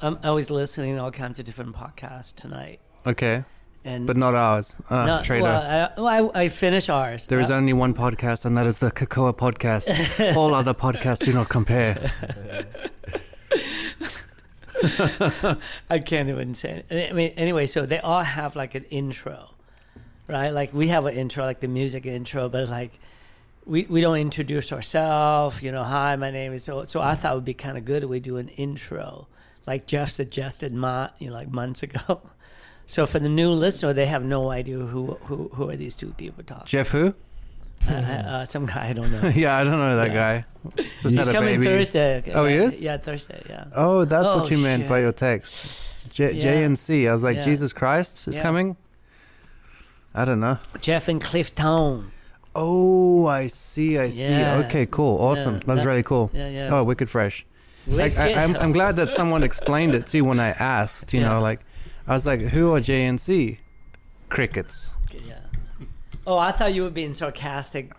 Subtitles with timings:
[0.00, 3.44] I'm I was listening to all kinds of different podcasts tonight, Okay,
[3.84, 4.76] and but not ours.
[4.88, 5.22] Uh, No.
[5.28, 7.26] Well, I, well, I, I finish ours.
[7.26, 10.36] there is Uh, only one podcast, and that is the Cocoa Podcast.
[10.36, 11.98] All other podcasts do not compare.
[15.90, 16.84] I can't even say.
[16.88, 17.10] It.
[17.10, 19.54] I mean, anyway, so they all have like an intro,
[20.28, 20.50] right?
[20.50, 22.98] Like we have an intro, like the music intro, but like
[23.66, 25.62] we, we don't introduce ourselves.
[25.62, 26.84] You know, hi, my name is so.
[26.84, 29.26] So I thought it would be kind of good if we do an intro,
[29.68, 32.20] like Jeff suggested, mo- you know, like months ago.
[32.90, 36.10] So for the new listener, they have no idea who who, who are these two
[36.16, 36.64] people talking.
[36.74, 37.12] Jeff who?
[37.86, 39.28] Uh, uh, some guy I don't know.
[39.44, 40.24] yeah, I don't know that Yeah.
[40.24, 40.82] guy.
[41.02, 41.62] Just He's coming.
[41.62, 42.22] Thursday.
[42.32, 42.82] Oh, he is?
[42.82, 43.42] Yeah, Thursday.
[43.46, 43.64] Yeah.
[43.76, 45.52] Oh, that's what Oh, you meant by your text.
[46.08, 46.40] J, Yeah.
[46.40, 47.06] J and C.
[47.08, 47.50] I was like, Yeah.
[47.50, 48.74] Jesus Christ is coming.
[50.14, 50.56] I don't know.
[50.80, 52.10] Jeff and Cliff Town.
[52.54, 53.98] Oh, I see.
[53.98, 54.32] I see.
[54.64, 55.60] Okay, cool, awesome.
[55.66, 56.30] That's that- really cool.
[56.32, 56.74] Yeah, yeah.
[56.74, 57.44] Oh, wicked fresh.
[57.88, 61.12] Like, I, I'm, I'm glad that someone explained it too when I asked.
[61.14, 61.28] You Yeah.
[61.34, 61.60] know, like
[62.06, 63.58] I was like, "Who are JNC?"
[64.28, 64.92] Crickets.
[65.26, 65.34] Yeah.
[66.26, 67.92] Oh, I thought you were being sarcastic,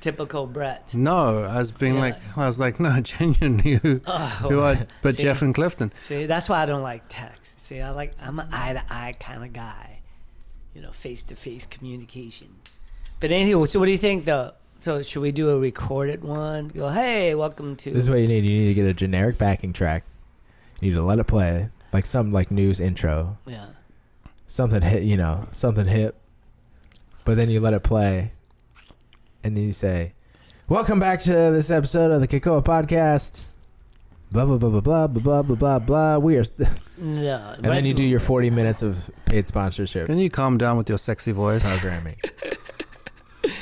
[0.00, 0.92] typical Brett.
[0.94, 2.00] No, I was being Yeah.
[2.00, 4.76] like, I was like, no, genuinely, who, Oh, who are?
[5.02, 5.22] But See?
[5.22, 5.92] Jeff and Clifton.
[6.02, 7.60] See, that's why I don't like text.
[7.60, 10.00] See, I like I'm an eye to eye kind of guy,
[10.74, 12.48] you know, face to face communication.
[13.20, 14.52] But anyway, so what do you think though?
[14.80, 16.68] So should we do a recorded one?
[16.68, 17.90] Go, hey, welcome to.
[17.90, 18.46] This is what you need.
[18.46, 20.04] You need to get a generic backing track.
[20.80, 23.66] You need to let it play, like some like news intro, yeah.
[24.46, 26.18] something hit, you know, something hip.
[27.26, 28.32] But then you let it play,
[29.44, 30.14] and then you say,
[30.66, 33.42] "Welcome back to this episode of the Kikoa Podcast."
[34.32, 36.18] Blah blah blah blah blah blah blah blah blah blah.
[36.18, 36.44] We are,
[36.96, 37.54] No.
[37.62, 40.88] and then you do your forty minutes of paid sponsorship Can you calm down with
[40.88, 41.68] your sexy voice?
[41.68, 42.16] programming.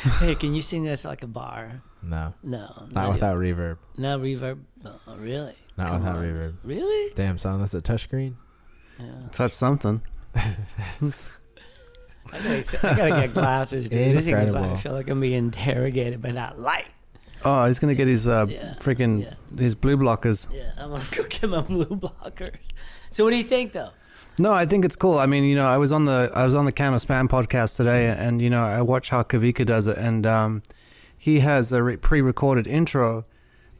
[0.20, 1.82] Hey, can you sing us like a bar?
[2.02, 2.86] No, No.
[2.91, 3.78] not without reverb.
[3.96, 4.60] No reverb.
[4.84, 5.55] Oh, really?
[5.77, 6.24] Not Come without on.
[6.24, 6.55] reverb.
[6.62, 7.12] Really?
[7.14, 8.34] Damn son, that's a touchscreen.
[8.98, 9.06] Yeah.
[9.32, 10.00] Touch something.
[10.34, 10.42] I
[12.33, 14.17] gotta, I gotta get glasses, dude.
[14.17, 16.86] This thing is like, I feel like I'm being interrogated by that light.
[17.44, 18.74] Oh, he's gonna get his uh, Yeah.
[18.80, 19.34] freaking Yeah.
[19.56, 20.46] his blue blockers.
[20.52, 22.56] Yeah, I'm gonna go get my blue blockers.
[23.11, 23.90] So what do you think though?
[24.40, 25.18] No, I think it's cool.
[25.18, 27.28] I mean, you know, I was on the I was on the Can of Spam
[27.28, 30.62] podcast today, and you know, I watch how Kavika does it, and um,
[31.16, 33.24] he has a re- pre-recorded intro,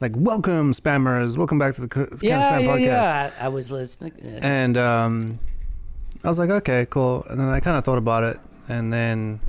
[0.01, 1.37] like "Welcome, spammers!
[1.37, 3.31] Welcome back to the Ca- Can yeah, of Spam yeah, podcast." yeah.
[3.39, 4.11] I, I was listening.
[4.21, 4.39] Yeah.
[4.41, 5.39] And um,
[6.25, 7.23] I was like, okay, cool.
[7.29, 8.37] And then I kind of thought about it,
[8.67, 9.39] and then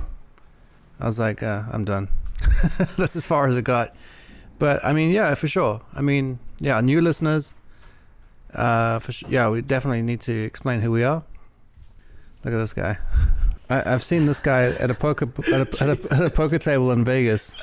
[1.01, 2.07] I was like, uh, I'm done.
[2.97, 3.93] That's as far as it got.
[4.59, 5.81] But I mean, yeah, for sure.
[5.93, 7.53] I mean, yeah, new listeners.
[8.53, 9.29] Uh, for sure.
[9.29, 11.23] Yeah, we definitely need to explain who we are.
[12.43, 12.97] Look at this guy.
[13.69, 16.59] I, I've seen this guy at a poker at a, at a, at a poker
[16.59, 17.55] table in Vegas.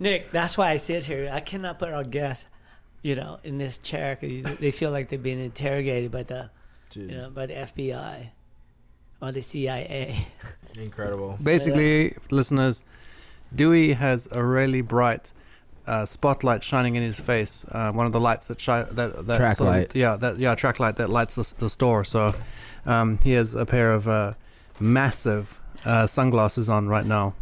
[0.00, 1.30] Nick, that's why I sit here.
[1.32, 2.46] I cannot put our guests,
[3.02, 6.50] you know, in this chair because they feel like they're being interrogated by the,
[6.94, 8.30] you know, by the FBI
[9.22, 10.26] or the CIA.
[10.76, 11.38] Incredible.
[11.42, 12.82] Basically, listeners,
[13.54, 15.32] Dewey has a really bright
[15.86, 17.64] uh, spotlight shining in his face.
[17.70, 19.94] Uh, one of the lights that shi- that that Track sort of- light.
[19.94, 22.04] yeah, that yeah, track light that lights the the store.
[22.04, 22.34] So
[22.86, 24.32] um, he has a pair of uh,
[24.80, 27.34] massive uh, sunglasses on right now.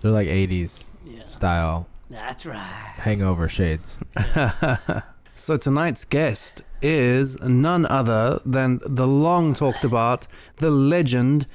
[0.00, 2.94] They're like '80s Yeah, style that's right.
[2.98, 3.98] hangover shades.
[5.34, 10.26] So tonight's guest is none other than the long talked about,
[10.56, 11.46] the legend,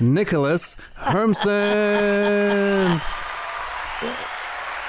[0.00, 3.02] Nicholas Hermson.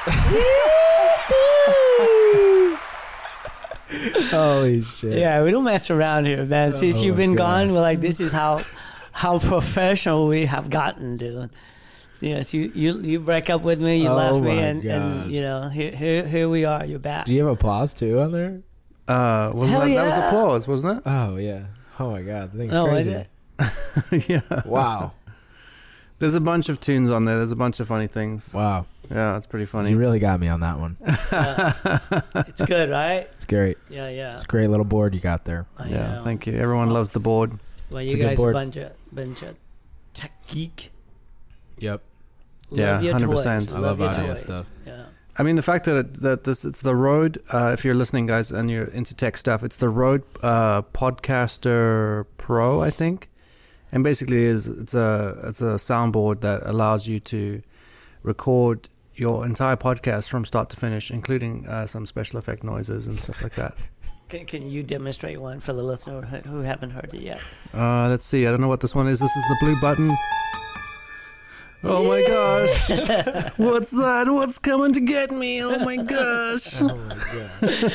[4.31, 5.17] Holy shit!
[5.17, 6.73] Yeah, we don't mess around here, man.
[6.73, 7.67] Since Oh you've been God.
[7.67, 8.61] gone, we're like, this is how
[9.11, 11.49] how professional we have gotten, dude.
[12.11, 15.31] So, yes, you, you you break up with me, you Oh left me, and, and
[15.31, 16.85] you know here, here here we are.
[16.85, 17.25] You're back.
[17.25, 18.61] Do you have applause too on there?
[19.07, 21.03] Uh, wasn't Hell that, that was applause, wasn't it?
[21.05, 21.65] Oh yeah.
[21.99, 23.11] Oh my god, the thing's Oh, is crazy.
[23.11, 23.27] it?
[24.11, 24.29] it?
[24.51, 24.61] yeah.
[24.65, 25.13] Wow.
[26.19, 27.37] There's a bunch of tunes on there.
[27.37, 28.53] There's a bunch of funny things.
[28.53, 28.85] Wow.
[29.11, 29.91] Yeah, it's pretty funny.
[29.91, 30.97] You really got me on that one.
[32.47, 33.27] It's good, right?
[33.33, 33.77] It's great.
[33.89, 34.33] Yeah, yeah.
[34.33, 35.65] It's a great little board you got there.
[35.77, 36.23] I yeah, know.
[36.23, 36.53] thank you.
[36.57, 37.59] Everyone loves the board.
[37.89, 39.55] Well, It's you a guys are a bunch of bunch of
[40.13, 40.91] tech geek.
[41.79, 42.01] Yep.
[42.71, 43.19] Yeah, Love your 100%.
[43.43, 43.71] toys.
[43.73, 44.41] I love your audio toys.
[44.41, 44.65] stuff.
[44.85, 45.05] Yeah.
[45.37, 47.37] I mean, the fact that it, that this it's the Rode.
[47.53, 52.25] Uh, if you're listening, guys, and you're into tech stuff, it's the Rode uh, Podcaster
[52.37, 53.29] Pro, I think,
[53.91, 57.61] and basically is it's a it's a soundboard that allows you to
[58.23, 63.19] record your entire podcast from start to finish, including uh, some special effect noises and
[63.19, 63.75] stuff like that.
[64.29, 67.41] Can, can you demonstrate one for the listener who who haven't heard it yet?
[67.73, 68.45] Uh, let's see.
[68.45, 69.21] I don't know what this one is.
[69.21, 70.11] This is the blue button.
[71.81, 72.89] Oh my gosh.
[73.57, 74.27] What's that?
[74.27, 75.63] What's coming to get me?
[75.63, 76.81] Oh my gosh.
[76.81, 77.15] Oh my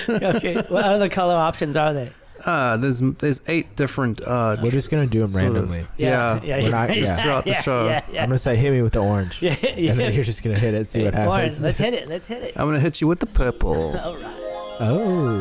[0.08, 0.36] god.
[0.36, 2.12] okay, what other color options are there?
[2.44, 5.52] Ah, there's there's eight different uh We're just gonna do them Sort of.
[5.54, 5.86] randomly.
[5.96, 7.16] Yeah, we're not- yeah.
[7.22, 7.86] Throughout the show.
[7.86, 9.90] Yeah, yeah, I'm gonna say, hit me with the orange, yeah, yeah.
[9.92, 11.62] and then you're just gonna hit it, see what Hey, Warren, happens.
[11.62, 12.08] let's hit it.
[12.08, 12.52] Let's hit it.
[12.56, 13.74] I'm gonna hit you with the purple.
[13.96, 14.78] All right.
[14.80, 15.38] Oh,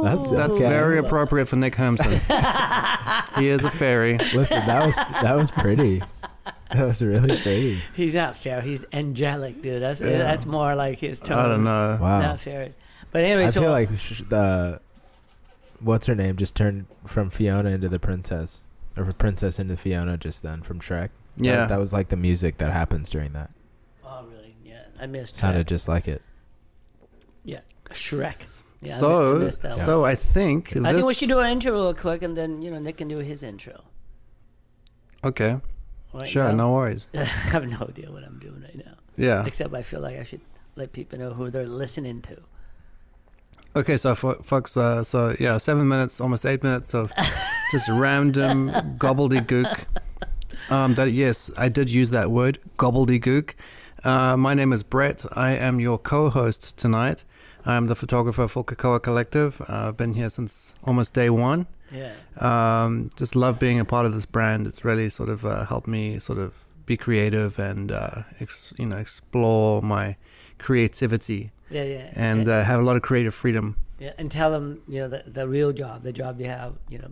[0.00, 0.68] Oh, That's- That's Okay.
[0.68, 2.12] very appropriate for Nick Holmson.
[3.40, 4.18] he is a fairy.
[4.34, 6.02] listen, that was that was pretty.
[6.72, 7.80] That was really pretty.
[7.94, 8.60] He's not fair.
[8.60, 9.80] He's angelic, dude.
[9.82, 10.18] That's Yeah.
[10.18, 11.38] that's more like his tone.
[11.38, 11.98] I don't know.
[12.00, 12.20] Wow.
[12.20, 12.74] Not fair.
[13.10, 14.80] But anyway, I so feel like sh- the
[15.80, 18.62] what's her name just turned from Fiona into the princess,
[18.96, 21.10] or from princess into Fiona just then from Shrek.
[21.36, 21.56] Yeah.
[21.56, 23.50] that, that was like the music that happens during that.
[24.04, 24.54] Oh, really?
[24.64, 25.68] Yeah, I missed Sounded Shrek.
[25.70, 26.22] just like it.
[27.44, 27.60] Yeah,
[27.90, 28.46] Shrek.
[28.80, 29.84] Yeah, I mi- I so missed that one.
[29.86, 32.70] so I think I think we should do an intro real quick, and then you
[32.70, 33.82] know Nick can do his intro.
[35.24, 35.58] Okay.
[36.14, 36.54] Right Sure, now.
[36.54, 37.08] no worries.
[37.14, 38.94] I have no idea what I'm doing right now.
[39.16, 39.44] Yeah.
[39.46, 40.40] Except I feel like I should
[40.76, 42.40] let people know who they're listening to.
[43.78, 47.12] Okay, so fo- folks, uh, so yeah, seven minutes, almost eight minutes of
[47.70, 49.84] just random gobbledygook.
[50.68, 53.54] Um, that yes, I did use that word, gobbledygook.
[54.02, 55.24] Uh, my name is Brett.
[55.36, 57.24] I am your co-host tonight.
[57.64, 59.60] I am the photographer for Cocoa Collective.
[59.60, 61.68] Uh, I've been here since almost day one.
[61.92, 62.14] Yeah.
[62.38, 64.66] Um, just love being a part of this brand.
[64.66, 66.52] It's really sort of uh, helped me sort of
[66.84, 70.16] be creative and uh, ex- you know explore my
[70.58, 72.10] creativity Yeah, yeah.
[72.14, 73.76] and yeah, uh, have a lot of creative freedom.
[73.98, 76.98] yeah, and tell them you know the the real job, the job you have, you
[76.98, 77.10] know,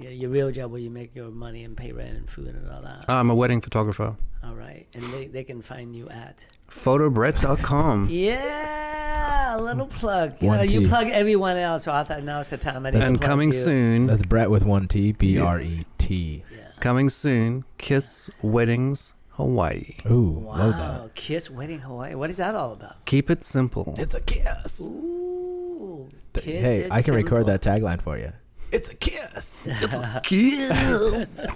[0.00, 2.48] you know, your real job where you make your money and pay rent and food
[2.48, 3.04] and all that.
[3.08, 4.16] I'm a wedding photographer.
[4.42, 8.08] all right, and they, they can find you at Photobrett.com.
[8.10, 10.34] yeah, a little plug.
[10.42, 12.84] You One know, you plug everyone else, so I thought now's the time.
[12.86, 13.58] I need to and plug coming you.
[13.58, 16.44] soon, That's Brett with one T, B R E T.
[16.80, 19.96] Coming soon, Kiss Weddings Hawaii.
[20.10, 21.14] Ooh, Wow, love that.
[21.14, 22.14] Kiss Wedding Hawaii.
[22.14, 23.04] What is that all about?
[23.04, 23.94] Keep it simple.
[23.98, 24.80] It's a kiss.
[24.80, 27.52] Ooh, kiss hey, it I can record simple.
[27.52, 28.32] that tagline for you.
[28.72, 29.62] It's a kiss.
[29.66, 31.46] It's a Kiss.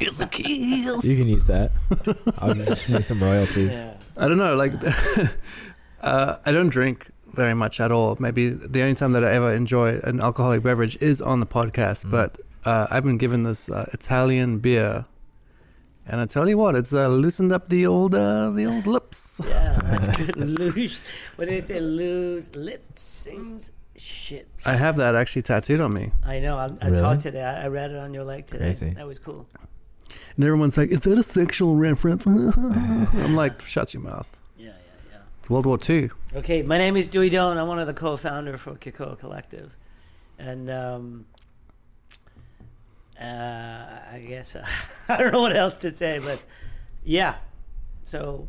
[0.00, 1.04] it's a kiss.
[1.04, 1.70] You can use that.
[2.42, 3.72] I just need some royalties.
[3.72, 3.96] Yeah.
[4.16, 4.72] I don't know, like,
[6.02, 8.16] uh, I don't drink very much at all.
[8.18, 12.04] Maybe the only time that I ever enjoy an alcoholic beverage is on the podcast.
[12.04, 12.10] Mm.
[12.10, 15.06] But uh, I've been given this uh, Italian beer,
[16.10, 19.40] and I tell you what, it's uh, loosened up the old uh, the old lips.
[19.48, 20.36] Yeah, that's good.
[20.60, 21.00] Lose.
[21.36, 21.80] What did they say?
[21.80, 24.66] Lose lips sings ships.
[24.66, 26.56] I have that actually tattooed on me, I know.
[26.58, 26.94] I, I Really?
[26.96, 27.42] saw it today.
[27.44, 28.64] I, I read it on your leg today.
[28.66, 28.90] Crazy.
[28.90, 29.46] That was cool.
[30.36, 32.26] and everyone's like, "Is that a sexual reference?"
[33.24, 34.72] I'm like, "Shut your mouth." Yeah,
[35.12, 36.10] yeah, It's World War Two.
[36.32, 36.38] yeah.
[36.38, 37.56] Okay, my name is Dewey Doan.
[37.58, 39.76] I'm one of the co-founder for Kikoa Collective,
[40.38, 41.26] and um,
[43.20, 44.64] uh, I guess uh,
[45.12, 46.42] I don't know what else to say, but
[47.04, 47.36] yeah.
[48.02, 48.48] So,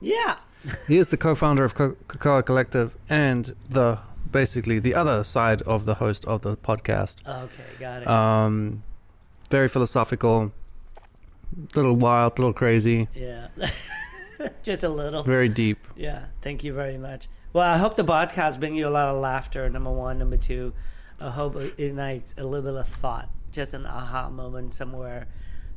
[0.00, 0.36] yeah.
[0.88, 3.98] He is the co-founder of Cocoa Collective and the
[4.32, 7.26] basically the other side of the host of the podcast.
[7.44, 8.08] Okay, got it.
[8.08, 8.82] Um,
[9.50, 10.52] very philosophical,
[11.74, 13.48] little wild, little crazy, yeah,
[14.64, 15.22] just a little.
[15.22, 15.78] very deep.
[15.96, 17.28] Yeah, thank you very much.
[17.52, 19.70] Well, I hope the podcast bring you a lot of laughter.
[19.70, 20.72] Number one, number two,
[21.20, 25.26] I hope it ignites a little bit of thought, just an aha moment somewhere,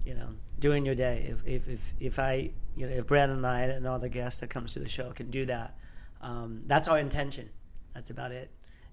[0.06, 1.28] you know, during your day.
[1.30, 4.42] If if if, if I, you know, if Brad and I and all the guests
[4.42, 5.78] that comes to the show can do that,
[6.22, 7.50] um, that's our intention.
[7.94, 8.52] That's about it.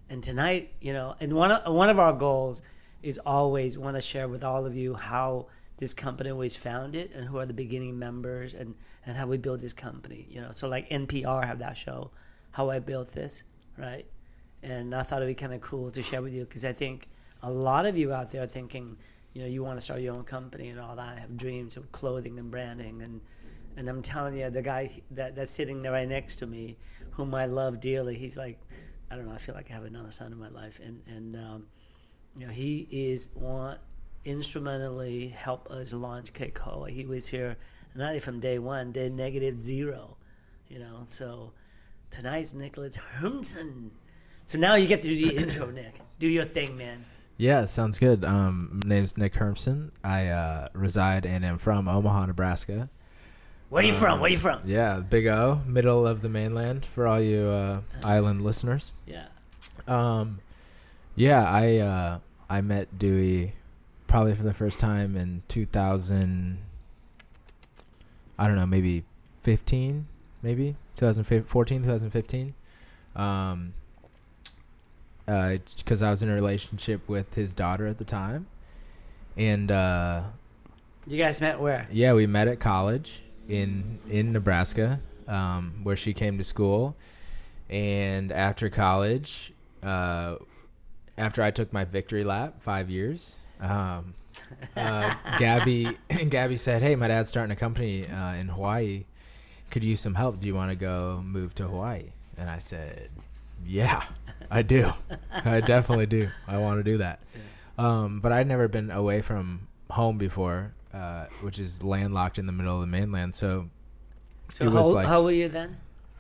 [0.08, 2.62] And tonight, you know, and one of, one of our goals
[3.02, 5.46] is always want to share with all of you how
[5.78, 9.60] this company was founded and who are the beginning members and, and how we built
[9.60, 10.26] this company.
[10.30, 12.10] You know, so like NPR have that show,
[12.52, 13.42] How I Built This,
[13.76, 14.06] right?
[14.66, 17.08] And I thought it'd be kind of cool to share with you because I think
[17.42, 18.96] a lot of you out there are thinking,
[19.32, 21.90] you know, you want to start your own company and all that, have dreams of
[21.92, 23.20] clothing and branding and
[23.76, 26.78] and I'm telling you, the guy that, that's sitting there right next to me,
[27.10, 28.58] whom I love dearly, he's like,
[29.10, 31.36] I don't know, I feel like I have another son in my life, and and
[31.36, 31.66] um,
[32.38, 33.78] you know, he is one
[34.24, 36.90] instrumentally help us launch Keikoa.
[36.90, 37.56] He was here
[37.94, 40.16] not even from day one, day negative zero,
[40.68, 41.02] you know.
[41.04, 41.52] So
[42.10, 43.90] tonight's Nicholas Hermson.
[44.46, 45.94] So now you get to do the intro, Nick.
[46.20, 47.04] Do your thing, man.
[47.36, 48.24] Yeah, sounds good.
[48.24, 49.90] Um, my name's Nick Hermson.
[50.04, 52.88] I uh, reside and am from Omaha, Nebraska.
[53.68, 54.20] Where are you from?
[54.20, 54.62] Where are you from?
[54.64, 58.92] Yeah, Big O, middle of the mainland for all you uh, island listeners.
[59.04, 59.26] Yeah.
[59.88, 60.38] Um,
[61.16, 63.54] yeah, I uh, I met Dewey
[64.06, 66.58] probably for the first time in 2000.
[68.38, 69.02] I don't know, maybe
[69.42, 70.06] 15,
[70.42, 72.54] maybe 2014, 2015.
[73.16, 73.74] Um,
[75.26, 78.46] because I was in a relationship with his daughter at the time,
[79.36, 80.22] and uh,
[81.06, 81.86] You guys met where?
[81.90, 86.96] Yeah, we met at college in in Nebraska, um, where she came to school,
[87.68, 89.52] and after college,
[89.82, 90.36] uh,
[91.18, 93.34] after I took my victory lap, five years.
[93.60, 94.14] Um,
[94.76, 95.96] uh, Gabby
[96.28, 99.06] Gabby said, "Hey, my dad's starting a company uh, in Hawaii.
[99.70, 100.40] Could use some help.
[100.40, 103.08] Do you want to go move to Hawaii?" And I said,
[103.66, 104.04] "Yeah,
[104.50, 104.92] I do.
[105.32, 106.28] I definitely do.
[106.46, 107.20] I want to do that."
[107.78, 112.52] Um, but I'd never been away from home before, uh, which is landlocked in the
[112.52, 113.34] middle of the mainland.
[113.34, 113.68] So,
[114.48, 115.76] So how, like- how were you then?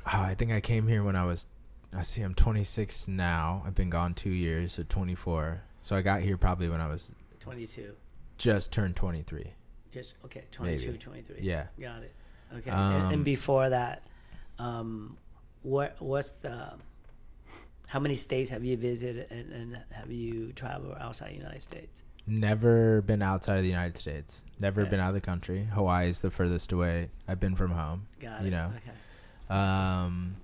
[0.06, 1.46] oh, I think I came here when I was.
[1.94, 2.20] I see.
[2.22, 3.62] I'm 26 now.
[3.64, 5.62] I've been gone two years, so 24.
[5.82, 7.94] So I got here probably when I was 22.
[8.38, 9.52] just turned 23.
[9.92, 10.98] Just okay, 22, Maybe.
[10.98, 11.36] 23.
[11.40, 11.66] Yeah.
[11.80, 12.14] Got it.
[12.58, 12.70] Okay.
[12.70, 14.02] Um, and, and before that,
[14.58, 15.16] um,
[15.62, 16.74] what what's the
[17.86, 22.02] how many states have you visited and, and have you traveled outside the United States?
[22.26, 24.42] Never been outside of the United States.
[24.58, 25.64] Never been out of the country.
[25.72, 28.06] Hawaii is the furthest away I've been from home.
[28.20, 28.50] Got You it.
[28.50, 28.72] know.
[28.76, 29.58] Okay.
[29.60, 30.36] Um,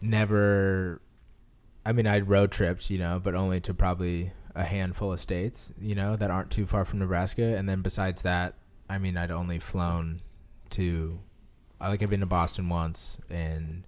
[0.00, 1.00] never.
[1.84, 5.72] I mean, I road trips, you know, but only to probably a handful of states,
[5.80, 7.56] you know, that aren't too far from Nebraska.
[7.56, 8.54] And then besides that,
[8.88, 10.18] I mean, I'd only flown
[10.70, 11.20] to,
[11.80, 13.84] I like I've been to Boston once and,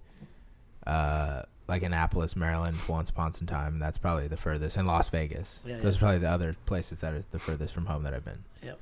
[0.87, 3.79] uh, like Annapolis, Maryland once upon some time.
[3.79, 5.61] That's probably the furthest, and Las Vegas.
[5.65, 5.97] Yeah, Those yeah.
[5.97, 8.43] are probably the other places that are the furthest from home that I've been.
[8.63, 8.79] Yep.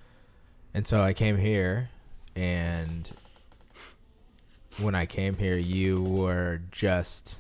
[0.74, 1.90] And so I came here,
[2.36, 3.10] and
[4.80, 7.36] when I came here, you were just,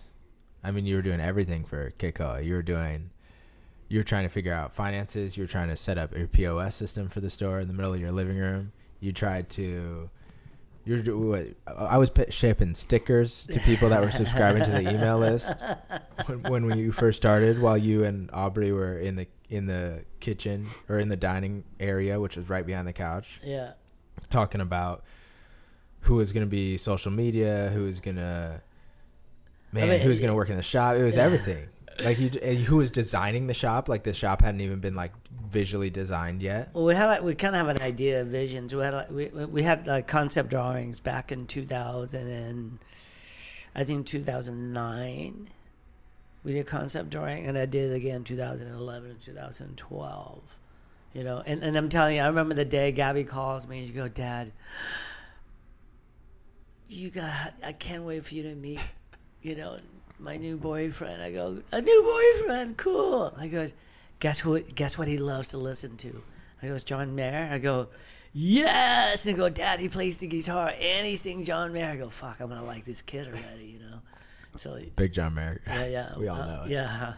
[0.63, 2.43] I mean, you were doing everything for Kikoa.
[2.45, 3.09] You were doing,
[3.87, 5.37] you were trying to figure out finances.
[5.37, 7.93] You were trying to set up your POS system for the store in the middle
[7.93, 8.73] of your living room.
[8.99, 10.09] You tried to,
[10.85, 14.71] you were, do- what, I was p- shipping stickers to people that were subscribing to
[14.71, 15.51] the email list
[16.25, 17.61] when, when we first started.
[17.61, 22.19] While you and Aubrey were in the in the kitchen or in the dining area,
[22.19, 23.73] which was right behind the couch Yeah.
[24.29, 25.03] talking about
[26.01, 28.61] who was going to be social media, who was going to
[29.73, 30.95] man, mean, who was going to work in the shop.
[30.95, 31.67] It was everything.
[32.03, 33.87] Like you, who was designing the shop?
[33.89, 35.11] Like the shop hadn't even been like
[35.51, 36.69] visually designed yet.
[36.73, 38.73] Well, we had like we kind of have an idea of visions.
[38.73, 42.79] We had like, we we had like concept drawings back in 2000 and
[43.75, 45.47] I think 2009.
[46.43, 50.57] We did concept drawing, and I did it again 2011 and 2012.
[51.13, 53.87] You know, and, and I'm telling you, I remember the day Gabby calls me and
[53.87, 54.51] you go, Dad,
[56.87, 58.79] you got, I can't wait for you to meet,
[59.41, 59.77] you know,
[60.19, 61.21] my new boyfriend.
[61.21, 63.33] I go, a new boyfriend, cool.
[63.37, 63.73] I goes,
[64.21, 64.61] guess who?
[64.61, 66.21] Guess what he loves to listen to?
[66.63, 67.49] I goes, John Mayer.
[67.51, 67.89] I go,
[68.33, 69.25] yes.
[69.25, 71.87] And I go, Dad, he plays the guitar and he sings John Mayer.
[71.87, 73.99] I go, fuck, I'm gonna like this kid already, you know.
[74.55, 75.61] So Big John Mayer.
[75.67, 76.69] yeah, yeah, We all uh, know it.
[76.71, 77.13] Yeah.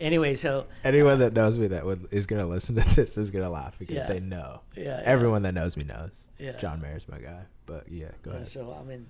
[0.00, 3.30] Anyway, so Anyone that knows me that would, is going to listen to this is
[3.30, 4.06] going to laugh because Yeah.
[4.08, 4.60] they know.
[4.74, 5.02] yeah, yeah.
[5.04, 6.24] Everyone that knows me knows.
[6.38, 6.56] Yeah.
[6.58, 7.42] John Mayer's my guy.
[7.66, 8.48] But yeah, go Yeah, ahead.
[8.48, 9.06] So I mean,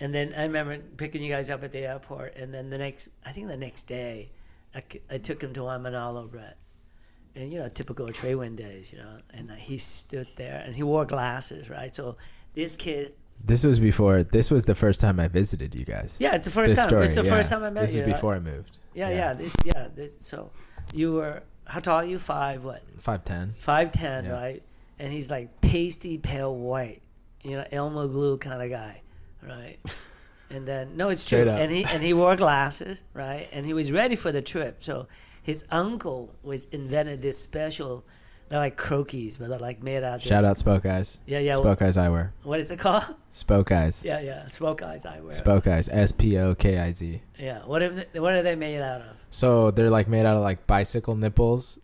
[0.00, 3.08] and then I remember picking you guys up at the airport, and then the next,
[3.26, 4.30] I think the next day,
[5.10, 6.56] I, took him to Amanalo, Brett,
[7.34, 10.82] and you know, typical tradewind days, you know, and uh, he stood there and he
[10.82, 11.94] wore glasses, right?
[11.94, 12.16] So
[12.54, 13.14] this kid,
[13.44, 14.22] This was before.
[14.22, 16.16] This was the first time I visited you guys.
[16.18, 16.88] yeah, it's the first This time.
[16.88, 17.30] story, it's the yeah.
[17.30, 18.00] first time I met This you.
[18.00, 18.16] This is right?
[18.16, 18.76] before I moved.
[18.94, 19.88] Yeah, yeah, this, yeah.
[19.94, 20.50] This, so
[20.92, 22.18] you were how tall are you?
[22.18, 22.82] Five what?
[23.00, 23.54] Five ten.
[23.58, 24.32] Five ten, Yeah.
[24.32, 24.62] right?
[24.98, 27.02] And he's like pasty pale white,
[27.42, 29.02] you know, Elmo glue kind of guy,
[29.42, 29.78] right?
[30.50, 31.48] And then no, it's true.
[31.48, 31.58] Up.
[31.58, 33.48] And he and he wore glasses, right?
[33.52, 34.76] And he was ready for the trip.
[34.78, 35.08] So
[35.42, 38.04] his uncle was invented this special,
[38.48, 40.16] they're like Croakies, but they're like made out.
[40.16, 41.18] of Shout out Spokiz.
[41.26, 41.54] Yeah, yeah.
[41.54, 42.30] Spokiz Eyewear.
[42.44, 43.14] What is it called?
[43.32, 44.04] Spokiz.
[44.04, 44.44] Yeah, yeah.
[44.46, 45.32] Spokiz eyewear.
[45.32, 45.88] Spoke Eyes.
[45.90, 47.20] S P O K I Z.
[47.38, 47.60] Yeah.
[47.60, 49.16] What are they, what are they made out of?
[49.30, 51.78] So they're like made out of like bicycle nipples,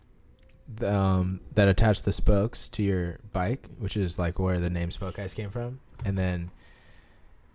[0.84, 5.34] um, that attach the spokes to your bike, which is like where the name Spokiz
[5.34, 6.50] came from, and then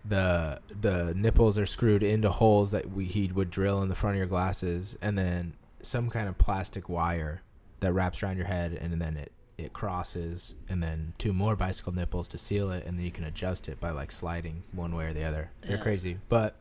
[0.08, 4.16] the the nipples are screwed into holes that we he would drill in the front
[4.16, 7.42] of your glasses, and then some kind of plastic wire
[7.80, 11.92] that wraps around your head, and then it it crosses, and then two more bicycle
[11.94, 15.06] nipples to seal it, and then you can adjust it by like sliding one way
[15.06, 15.52] or the other.
[15.62, 15.84] They're Yeah.
[15.84, 16.56] crazy, but.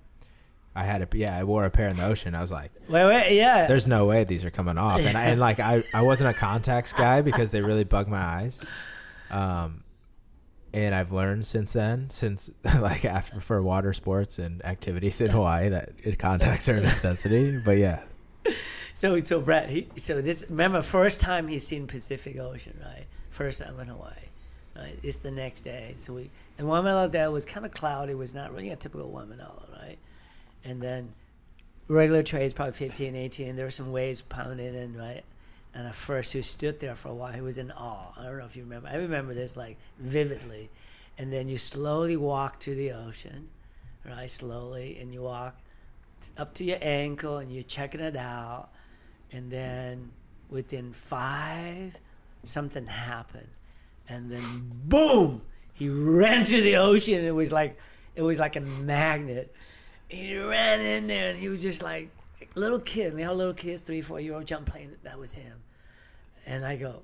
[0.79, 1.35] I had a yeah.
[1.35, 2.35] I wore a pair in the ocean.
[2.35, 3.35] I was like, Wait, wait.
[3.35, 3.67] Yeah.
[3.67, 5.01] there's no way these are coming off.
[5.01, 8.19] And, I, and like I, I wasn't a contacts guy because they really bug my
[8.23, 8.61] eyes.
[9.31, 9.85] Um,
[10.77, 15.71] and I've learned since then, since like after for water sports and activities in Hawaii,
[15.71, 17.59] that it, contacts are a necessity.
[17.65, 18.05] But yeah,
[18.93, 23.07] So so Brett, he so this remember first time he's seen Pacific Ocean, right?
[23.31, 24.13] First time in Hawaii.
[24.77, 24.99] Right?
[25.03, 25.95] It's the next day.
[25.97, 29.11] So we and Waimanalo Day was kind of cloudy, It was not really a typical
[29.11, 29.97] Waimanalo, right?
[30.63, 31.15] And then
[31.89, 33.57] regular trades probably 15, 18.
[33.57, 35.25] There were some waves pounding in, right?
[35.77, 37.35] And at first, he stood there for a while.
[37.35, 38.11] He was in awe.
[38.17, 38.89] I don't know if you remember.
[38.89, 40.71] I remember this like vividly.
[41.19, 43.49] And then you slowly walk to the ocean,
[44.03, 44.31] right?
[44.31, 45.55] Slowly, and you walk
[46.39, 48.71] up to your ankle, and you're checking it out.
[49.33, 50.13] And then
[50.49, 51.99] within five,
[52.43, 53.49] something happened,
[54.09, 55.43] and then boom,
[55.75, 57.23] he ran to the ocean.
[57.23, 57.79] It was like
[58.15, 59.55] it was like a magnet.
[60.09, 62.09] He ran in there, and he was just like
[62.55, 63.13] little kid.
[63.13, 64.97] You know, little kids, three, four year old, jump playing.
[65.03, 65.53] That was him.
[66.47, 67.03] And I go,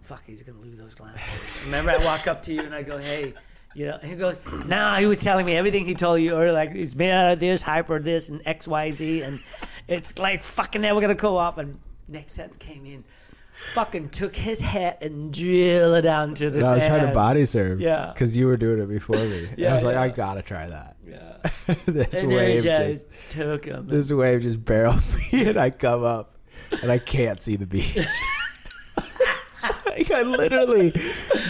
[0.00, 1.34] fuck, he's gonna lose those glasses.
[1.64, 3.34] Remember, I walk up to you and I go, hey.
[3.72, 6.72] You know, he goes, nah, he was telling me everything he told you, or like,
[6.72, 9.38] he's made out of this, hyper this, and X, Y, Z, and
[9.86, 11.56] it's like fucking never gonna go off.
[11.56, 11.78] And
[12.08, 13.04] next sense came in,
[13.52, 17.44] fucking took his hat and drilled it down to the I was trying to body
[17.46, 17.80] serve.
[17.80, 18.10] Yeah.
[18.12, 19.50] Because you were doing it before me.
[19.56, 20.02] Yeah, I was like, yeah.
[20.02, 20.96] I gotta try that.
[21.06, 21.74] Yeah.
[21.86, 23.86] this And wave just, just took him.
[23.86, 25.00] this wave just barreled
[25.32, 26.34] me, and I come up,
[26.82, 28.04] and I can't see the beach.
[29.86, 30.92] like I literally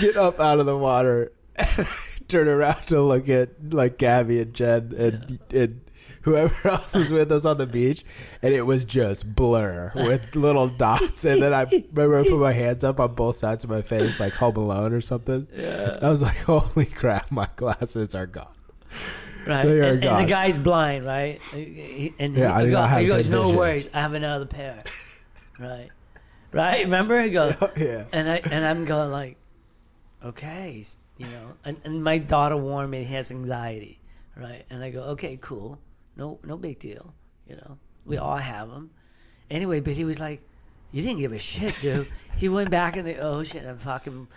[0.00, 1.87] get up out of the water, and
[2.29, 5.81] turn around to look at like Gabby and Jen and and
[6.23, 8.05] whoever else was with us on the beach,
[8.43, 11.25] and it was just blur with little dots.
[11.25, 11.62] And then I
[11.93, 14.93] remember I put my hands up on both sides of my face, like Home Alone
[14.93, 15.47] or something.
[15.57, 15.99] Yeah.
[16.02, 18.49] I was like, "Holy crap, my glasses are gone."
[19.47, 19.64] Right.
[19.64, 21.40] They are And, and the guy's blind, right?
[21.55, 24.45] And Yeah, I he, do go- have he goes, no vision." worries, I have another
[24.45, 24.83] pair.
[25.59, 25.88] right.
[26.52, 26.85] Right?
[26.85, 27.21] Remember?
[27.23, 28.04] He goes, yeah.
[28.12, 29.37] and I and I'm going like,
[30.25, 30.83] okay,
[31.16, 31.52] you know.
[31.64, 34.00] And, and my daughter warned me he has anxiety,
[34.37, 34.64] right?
[34.71, 35.78] And I go, okay, cool,
[36.16, 37.14] no no big deal,
[37.47, 37.78] you know.
[38.04, 38.25] We mm-hmm.
[38.25, 38.90] all have them.
[39.50, 40.42] Anyway, but he was like,
[40.92, 42.09] you didn't give a shit, dude.
[42.37, 44.28] he went back in the ocean and fucking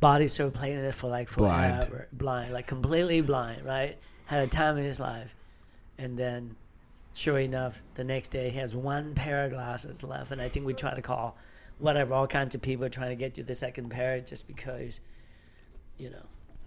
[0.00, 1.88] body started playing it for like Blind.
[1.88, 3.96] forever, blind, like completely blind, right?
[4.26, 5.34] Had a time in his life,
[5.98, 6.56] and then.
[7.14, 10.64] Sure enough, the next day he has one pair of glasses left, and I think
[10.64, 11.36] we try to call
[11.78, 15.00] whatever, all kinds of people trying to get you the second pair just because,
[15.98, 16.22] you know.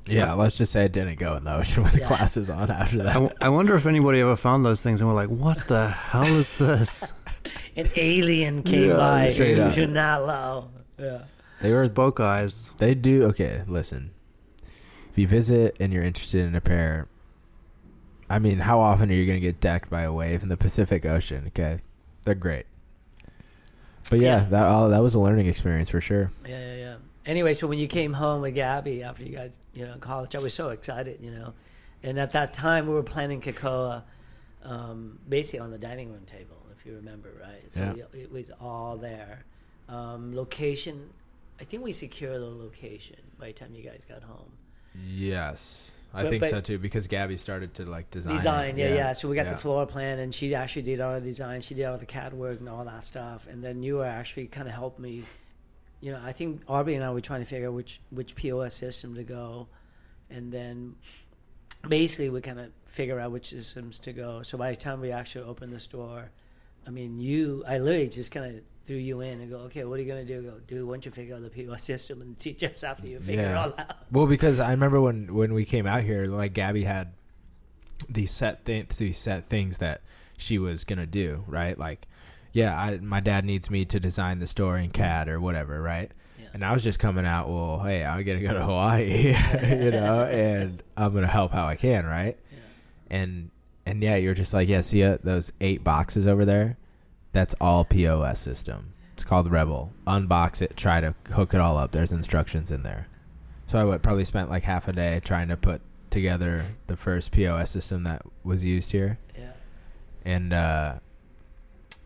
[0.07, 2.07] Yeah, let's just say it didn't go in the ocean with the Yeah.
[2.07, 3.13] glasses on after that.
[3.13, 6.25] w- I wonder if anybody ever found those things and were like, "What the hell
[6.25, 7.13] is this?"
[7.75, 10.69] An alien came Yeah, by straight to Nalo.
[10.97, 11.19] Yeah.
[11.61, 12.75] They were Spokiz.
[12.77, 13.61] They do okay.
[13.67, 14.09] Listen,
[15.11, 17.07] if you visit and you're interested in a pair,
[18.27, 21.05] I mean, how often are you gonna get decked by a wave in the Pacific
[21.05, 21.43] Ocean?
[21.47, 21.77] Okay,
[22.23, 22.65] they're great.
[24.11, 24.45] But yeah, Yeah.
[24.49, 26.29] that all that was a learning experience for sure.
[26.47, 26.95] Yeah, yeah, yeah.
[27.25, 30.35] Anyway, so when you came home with Gabby after you guys, you know, in college,
[30.35, 31.53] I was so excited, you know.
[32.03, 34.03] And at that time, we were planning Kakoa
[34.63, 37.71] um, basically on the dining room table, if you remember, right?
[37.71, 38.03] So Yeah.
[38.13, 39.45] we- it was all there.
[39.87, 41.09] Um, location,
[41.59, 44.51] I think we secured the location by the time you guys got home.
[45.07, 48.35] Yes, I But- think but- so too because Gabby started to like design.
[48.35, 49.13] design yeah, yeah.
[49.13, 49.53] So we got yeah.
[49.53, 51.61] the floor plan and she actually did all the design.
[51.61, 53.47] She did all the CAD work and all that stuff.
[53.47, 55.23] And then you were actually kind of helped me.
[56.01, 58.73] You know I think Aubrey and I were trying to figure out which which POS
[58.73, 59.67] system to go.
[60.29, 60.95] And then
[61.87, 64.41] basically we kind of figure out which systems to go.
[64.43, 66.31] So by the time we actually opened the store
[66.85, 69.99] I mean you I literally just kind of threw you in and go okay what
[69.99, 72.37] are you gonna do go dude why don't you figure out the POS system and
[72.39, 75.65] teach us after you figure it all out Well, because I remember when when we
[75.65, 77.13] came out here, like Gabby had
[78.09, 80.01] these set things, these set things that
[80.37, 81.77] she was gonna do, right?
[81.77, 82.07] Like,
[82.51, 86.11] yeah, I, my dad needs me to design the store in CAD or whatever, right?
[86.39, 86.47] Yeah.
[86.53, 89.27] And I was just coming out, well, hey, I'm gonna go to Hawaii,
[89.83, 92.37] you know, and I'm gonna help how I can, right?
[92.51, 92.57] yeah.
[93.17, 93.51] And
[93.85, 96.77] and yeah, you're just like, yeah, see uh, those eight boxes over there?
[97.33, 98.93] That's all POS system.
[99.13, 99.93] It's called Revel.
[100.05, 101.91] Unbox it, try to hook it all up.
[101.91, 103.07] There's instructions in there.
[103.67, 107.31] So I would probably spent like half a day trying to put together the first
[107.31, 109.51] POS system that was used here, yeah
[110.25, 110.95] and uh,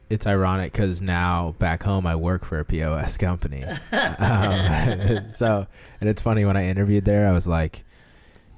[0.09, 3.63] it's ironic because now back home I work for a POS company.
[3.91, 5.67] um, so,
[5.99, 7.83] and it's funny when I interviewed there, I was like,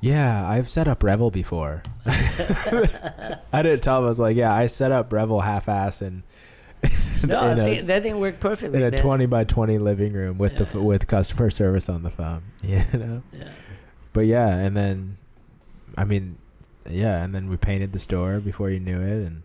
[0.01, 4.05] "Yeah, I've set up Revel before." I didn't tell him.
[4.05, 6.23] I was like, "Yeah, I set up Revel half-ass and."
[7.23, 9.01] no that a- thing, that thing worked perfectly in a man.
[9.01, 10.69] twenty by twenty living room with the Yeah.
[10.69, 13.23] f with customer service on the phone, you know.
[13.33, 13.49] yeah
[14.13, 15.17] But yeah, and then,
[15.97, 16.37] I mean,
[16.89, 19.41] yeah, and then we painted the store before you knew it, and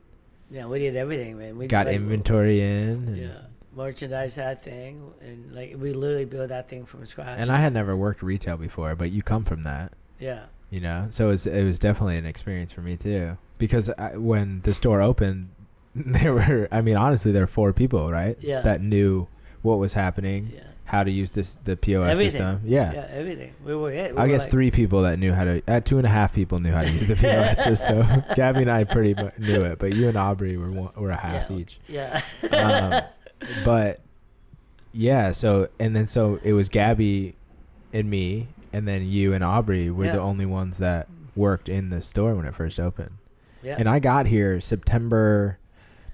[0.50, 1.56] Yeah, we did everything, man.
[1.56, 3.28] We got like, inventory in, and, Yeah,
[3.74, 7.38] merchandise that thing, and like we literally built that thing from scratch.
[7.40, 11.06] and I had never worked retail before, but you come from that, yeah, you know,
[11.10, 13.36] so it was it was definitely an experience for me too.
[13.58, 15.50] Because I, when the store opened,
[15.94, 18.36] there were, I mean, honestly, there were four people, right?
[18.40, 18.60] Yeah.
[18.62, 19.28] That knew
[19.62, 22.30] what was happening, yeah, how to use this the POS Everything.
[22.32, 22.60] system.
[22.64, 23.54] yeah, yeah, everything.
[23.64, 24.12] We were it.
[24.14, 25.62] We I were guess like- three people that knew how to.
[25.68, 28.06] Uh, two and a half people knew how to use the POS system.
[28.34, 31.16] Gabby and I pretty mu- knew it, but you and Aubrey were one, were a
[31.16, 31.56] half Yeah.
[31.56, 31.78] each.
[31.88, 33.02] Yeah, Um,
[33.64, 34.00] but
[34.92, 35.32] yeah.
[35.32, 37.34] So and then so it was Gabby
[37.92, 40.12] and me, and then you and Aubrey were Yeah.
[40.12, 43.12] the only ones that worked in the store when it first opened.
[43.62, 43.76] Yeah.
[43.78, 45.58] And I got here September,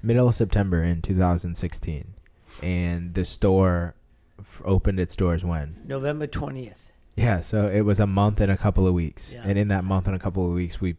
[0.02, 2.14] middle of September in 2016,
[2.62, 3.94] and the store
[4.38, 5.76] f- opened its doors when?
[5.86, 9.42] November twentieth, Yeah, so it was a month and a couple of weeks, Yeah.
[9.44, 10.96] and in that month and a couple of weeks, we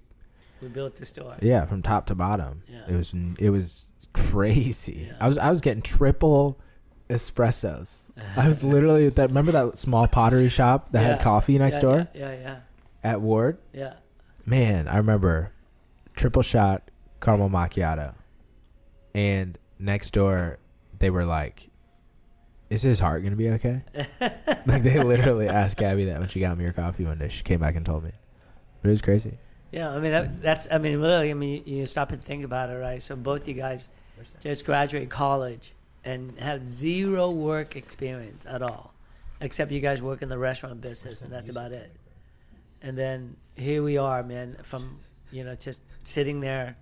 [0.62, 1.36] we built the store.
[1.42, 2.82] yeah from top to bottom, Yeah.
[2.90, 5.06] it was it was crazy.
[5.08, 5.14] Yeah.
[5.22, 6.60] I was I was getting triple
[7.10, 8.00] espressos.
[8.38, 9.30] I was literally that.
[9.30, 12.56] Remember that small pottery shop that had coffee next yeah, door Yeah, yeah,
[13.04, 13.58] at Ward?
[13.74, 13.94] yeah.
[14.46, 15.52] Man, I remember
[16.16, 16.90] triple shot
[17.22, 18.16] caramel macchiato,
[19.14, 20.58] and next door
[20.98, 21.70] they were like,
[22.70, 23.84] "Is his heart gonna be okay?"
[24.66, 27.30] like they literally asked Gabby that when she got me her coffee one day.
[27.30, 28.12] She came back and told me,
[28.82, 29.38] but it was crazy.
[29.72, 30.68] Yeah, I mean that's.
[30.72, 33.02] I mean, really, I mean, you, you stop and think about it, right?
[33.02, 33.92] So both you guys
[34.40, 35.74] just graduated college
[36.06, 38.94] and have zero work experience at all,
[39.42, 41.92] except you guys work in the restaurant business, and that's about it.
[42.82, 45.00] And then here we are, man, from
[45.32, 46.78] you know just sitting there,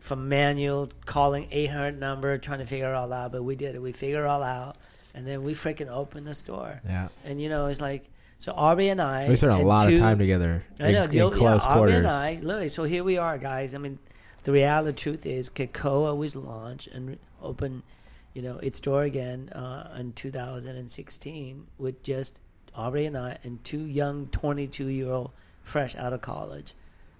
[0.00, 3.32] from manual calling 800 number, trying to figure it all out.
[3.32, 3.82] But we did it.
[3.82, 4.76] We figured it all out,
[5.14, 6.80] and then we freaking opened the store.
[6.84, 8.52] Yeah, And you know, it's like so.
[8.52, 9.28] Arby and I.
[9.28, 11.72] we spent a lot two- of time together I in, know, in deal, close yeah,
[11.72, 11.94] quarters.
[11.98, 12.68] and I, literally.
[12.68, 13.74] So here we are, guys.
[13.76, 14.00] I mean,
[14.42, 17.84] the reality truth is, Kikoa was launched and opened,
[18.34, 22.40] you know, its door again uh, in 2016 with just
[22.74, 25.30] Aubrey and I and two young 22 year old
[25.62, 26.74] fresh out of college,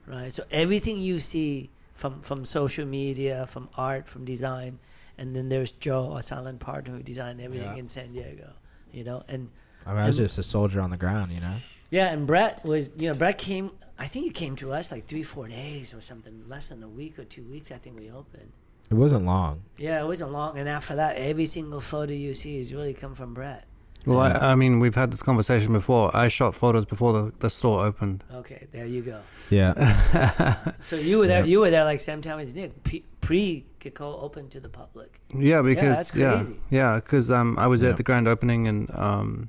[0.07, 0.33] right?
[0.33, 4.79] So everything you see from from social media, from art, from design,
[5.18, 7.77] and then there's Joe, a silent partner who designed everything Yeah.
[7.81, 8.51] in San Diego,
[8.92, 9.51] you know, and
[9.87, 11.55] I mean, I was and- just a soldier on the ground, you know.
[11.90, 13.70] yeah, and Brett was, you know, Brett came.
[13.98, 16.88] I think he came to us like three, four days or something, less than a
[16.88, 17.70] week or two weeks.
[17.70, 18.51] I think we opened.
[18.93, 19.63] It wasn't long.
[19.79, 20.59] Yeah, it wasn't long.
[20.59, 23.65] And after that, every single photo you see is really come from Brett.
[24.05, 26.15] Well, I, I mean, we've had this conversation before.
[26.15, 28.23] I shot photos before the, the store opened.
[28.35, 29.21] Okay, there you go.
[29.49, 29.73] Yeah,
[30.85, 31.39] So you were there.
[31.41, 31.47] Yep.
[31.49, 35.21] You were there like same time as Nick, pre- pre Kiko open to the public.
[35.35, 36.61] Yeah, because that's yeah, crazy.
[36.71, 37.91] yeah, because um, I was Yeah.
[37.91, 39.49] at the grand opening and um,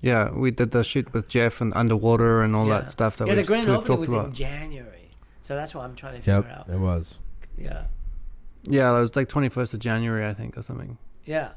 [0.00, 2.80] yeah, we did the shoot with Jeff and underwater and all Yeah.
[2.82, 4.26] that stuff that yeah, the grand opening was about.
[4.26, 5.10] in January.
[5.40, 6.68] So that's what I'm trying to figure yep, out.
[6.68, 7.18] it was.
[7.60, 7.84] Yeah,
[8.64, 10.98] Yeah, it was like twenty first of January, I think, or something.
[11.24, 11.50] yeah,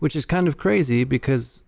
[0.00, 1.64] Which is kind of crazy because,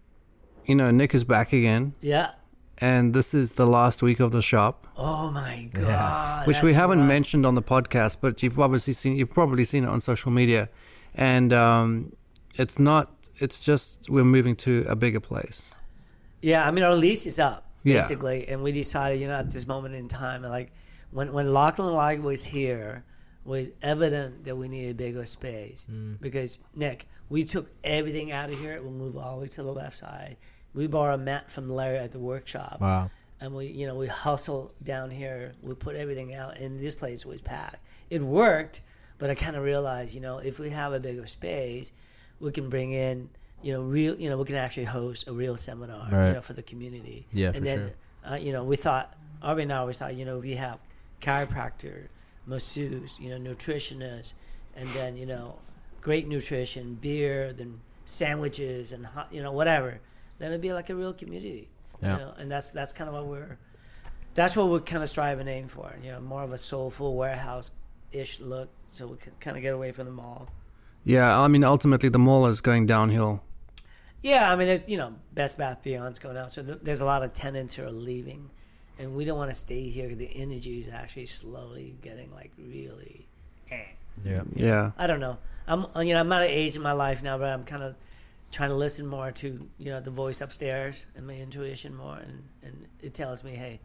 [0.66, 2.32] you know, Nick is back again, yeah.
[2.78, 5.82] and this is the last week of the shop, Oh my god!
[5.82, 6.44] Yeah.
[6.46, 7.06] which we haven't right.
[7.08, 10.68] mentioned on the podcast, but you've obviously seen, you've probably seen it on social media,
[11.14, 12.12] and um,
[12.56, 13.10] it's not.
[13.38, 15.74] It's just we're moving to a bigger place.
[16.42, 17.98] Yeah, I mean our lease is up Yeah.
[17.98, 20.72] basically, and we decided, you know, at this moment in time, like
[21.10, 23.04] when when Lachlan Live was here,
[23.44, 25.86] was evident that we needed a bigger space
[26.20, 28.80] because Nick, we took everything out of here.
[28.82, 30.36] We moved all the way to the left side.
[30.74, 33.10] We borrowed a mat from Larry at the workshop, Wow.
[33.40, 35.52] and we, you know, we hustled down here.
[35.62, 37.78] We put everything out, and this place was packed.
[38.10, 38.80] It worked,
[39.18, 41.92] but I kind of realized, you know, if we have a bigger space,
[42.40, 43.28] we can bring in,
[43.62, 46.28] you know, real, you know, we can actually host a real seminar, Right.
[46.28, 47.26] you know, for the community.
[47.32, 47.78] Yeah, and for then,
[48.24, 48.32] sure.
[48.32, 50.78] uh, you know, we thought, Aubrey and I always thought, you know, we have
[51.20, 52.08] chiropractor,
[52.46, 54.34] masseuse, you know, nutritionist,
[54.76, 55.58] and then you know,
[56.00, 60.00] great nutrition, beer, then sandwiches and hot, you know, whatever.
[60.38, 61.68] Then it'd be like a real community.
[62.02, 62.12] Yeah.
[62.12, 63.58] You know, and that's that's kind of what we're
[64.34, 65.94] that's what we're kind of striving aim for.
[66.02, 67.70] You know, more of a soulful warehouse
[68.12, 70.48] ish look, so we can kind of get away from the mall.
[71.04, 73.42] Yeah, I mean, ultimately the mall is going downhill.
[74.22, 77.04] Yeah, I mean, there's, you know, Best Bath Beyond's going out, so th- there's a
[77.04, 78.50] lot of tenants who are leaving,
[78.98, 80.14] and we don't want to stay here.
[80.14, 83.26] The energy is actually slowly getting like really.
[83.70, 83.80] Eh.
[84.24, 84.42] Yeah.
[84.54, 85.38] Yeah, I don't know.
[85.66, 87.96] I'm you know I'm at an age in my life now, but I'm kind of
[88.50, 92.42] trying to listen more to you know the voice upstairs and my intuition more, and
[92.62, 93.80] and it tells me, hey,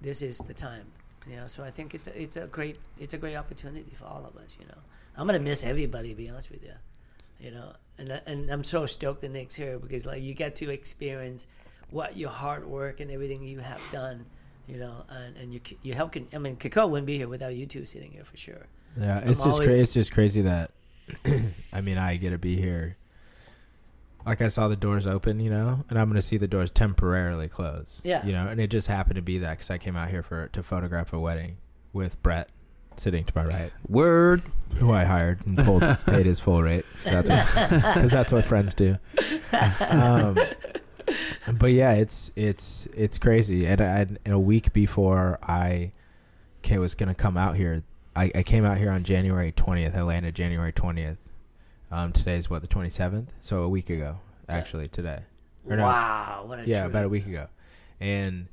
[0.00, 0.86] this is the time.
[1.28, 4.06] You know, so I think it's a, it's a great it's a great opportunity for
[4.06, 4.56] all of us.
[4.60, 4.78] You know,
[5.16, 6.10] I'm gonna miss everybody.
[6.10, 6.72] To be honest with you,
[7.40, 10.70] you know, and and I'm so stoked that Nick's here because like you get to
[10.70, 11.46] experience
[11.90, 14.24] what your hard work and everything you have done.
[14.66, 16.12] You know, and, and you you help.
[16.12, 18.66] Con- I mean, Kako wouldn't be here without you two sitting here for sure.
[19.00, 20.72] Yeah, I'm it's just always- cra- it's just crazy that
[21.72, 22.96] I mean I get to be here.
[24.26, 27.48] Like I saw the doors open, you know, and I'm gonna see the doors temporarily
[27.48, 28.02] close.
[28.04, 28.26] Yeah.
[28.26, 30.48] you know, and it just happened to be that because I came out here for
[30.48, 31.56] to photograph a wedding
[31.94, 32.50] with Brett
[32.96, 34.42] sitting to my right, word.
[34.76, 38.98] who I hired and told paid his full rate because that's that's what friends do.
[39.90, 40.36] Um,
[41.58, 43.66] but yeah, it's it's it's crazy.
[43.66, 45.92] And I, and a week before I
[46.70, 47.82] was gonna come out here,
[48.14, 49.96] I, I came out here on January twentieth.
[49.96, 51.30] I landed January twentieth.
[51.90, 55.20] Um, today's what the 27th, so a week ago, actually today.
[55.66, 55.84] Or no.
[55.84, 57.46] Wow, what a yeah, about a week ago,
[57.98, 58.48] and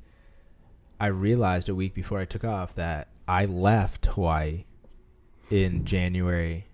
[0.98, 4.64] I realized a week before I took off that I left Hawaii
[5.50, 6.66] in January.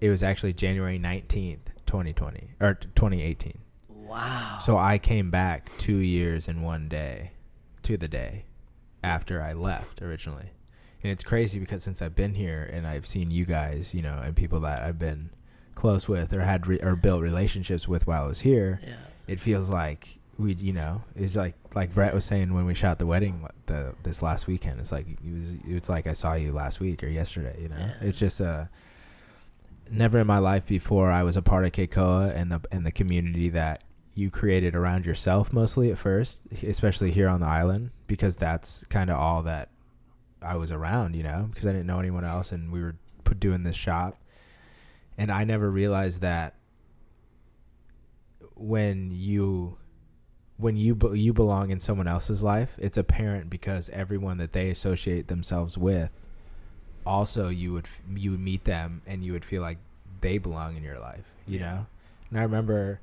[0.00, 3.58] It was actually January 19th, 2020 or 2018.
[4.06, 4.58] Wow.
[4.60, 7.32] So I came back two years and one day
[7.82, 8.44] to the day
[9.02, 10.50] after I left originally.
[11.02, 14.18] And it's crazy because since I've been here and I've seen you guys, you know,
[14.24, 15.30] and people that I've been
[15.74, 18.94] close with or had re- or built relationships with while I was here, yeah.
[19.26, 22.98] it feels like we, you know, it's like like Brett was saying when we shot
[22.98, 24.80] the wedding the this last weekend.
[24.80, 27.56] It's like it was it's like I saw you last week or yesterday.
[27.60, 27.92] You know, Yeah.
[28.00, 28.64] it's just uh
[29.90, 32.90] never in my life before I was a part of Keikoa and the and the
[32.92, 33.82] community that
[34.14, 39.10] you created around yourself mostly at first, especially here on the island, because that's kind
[39.10, 39.70] of all that
[40.40, 43.40] I was around, you know, because I didn't know anyone else, and we were put
[43.40, 44.16] doing this shop,
[45.18, 46.54] and I never realized that
[48.54, 49.78] when you
[50.56, 54.70] when you be- you belong in someone else's life, it's apparent because everyone that they
[54.70, 56.12] associate themselves with,
[57.04, 59.78] also you would you would meet them and you would feel like
[60.20, 61.72] they belong in your life, you Yeah.
[61.74, 61.86] know.
[62.30, 63.00] And I remember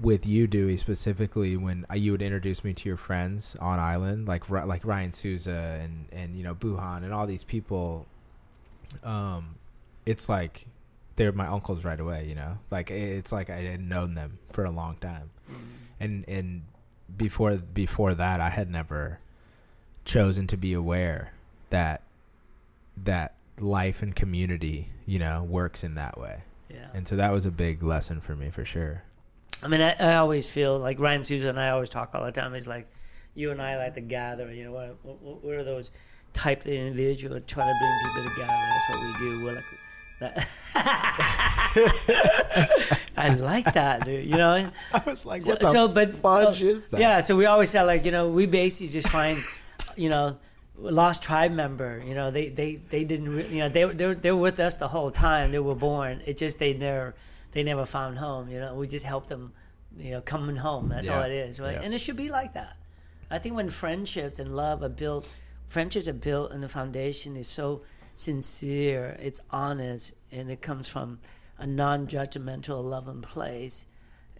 [0.00, 4.26] with you, Dewey, specifically when uh, you would introduce me to your friends on island,
[4.26, 8.06] like like Ryan Souza and and you know Buhan and all these people.
[9.04, 9.56] Um,
[10.06, 10.66] it's like
[11.16, 12.58] they're my uncles right away, you know.
[12.70, 15.30] Like it's like I had known them for a long time
[16.00, 16.62] and and
[17.16, 19.20] before before that I had never
[20.04, 21.32] chosen to be aware
[21.70, 22.02] that
[23.04, 26.88] that life and community you know works in that way Yeah.
[26.94, 29.04] and so that was a big lesson for me for sure
[29.62, 32.32] I mean, I, I always feel like Ryan Souza and I always talk all the
[32.32, 32.54] time.
[32.54, 32.88] Is like
[33.34, 34.52] you and I like to gather.
[34.52, 35.92] You know, what what, what are those
[36.32, 38.52] type of individual trying to bring people together?
[38.52, 39.44] That's what we do.
[39.44, 39.64] We're like
[40.20, 40.48] that.
[43.16, 44.26] I like that, dude.
[44.26, 44.70] You know.
[44.92, 47.00] I was like So, so but fudge uh, is that?
[47.00, 49.38] Yeah, so we always say like you know we basically just find,
[49.96, 50.38] you know,
[50.76, 52.02] lost tribe member.
[52.04, 54.58] You know they they they didn't re- you know they they were, they were with
[54.58, 56.20] us the whole time they were born.
[56.26, 57.14] It just they never
[57.52, 58.50] they never found home.
[58.50, 59.52] You know we just helped them,
[59.96, 60.88] you know, coming home.
[60.88, 61.74] That's all it is, right?
[61.74, 61.82] Yeah.
[61.82, 62.76] And it should be like that.
[63.30, 65.26] I think when friendships and love are built,
[65.68, 67.82] friendships are built and the foundation is so
[68.14, 71.18] sincere, it's honest, and it comes from
[71.58, 73.86] a non-judgmental, loving place.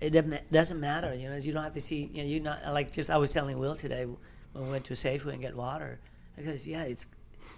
[0.00, 1.36] It doesn't- doesn't matter, you know.
[1.36, 2.28] You don't have to see, you know.
[2.28, 5.40] You not like just I was telling Will today when we went to Safeway and
[5.40, 6.00] get water
[6.36, 7.06] because yeah, it's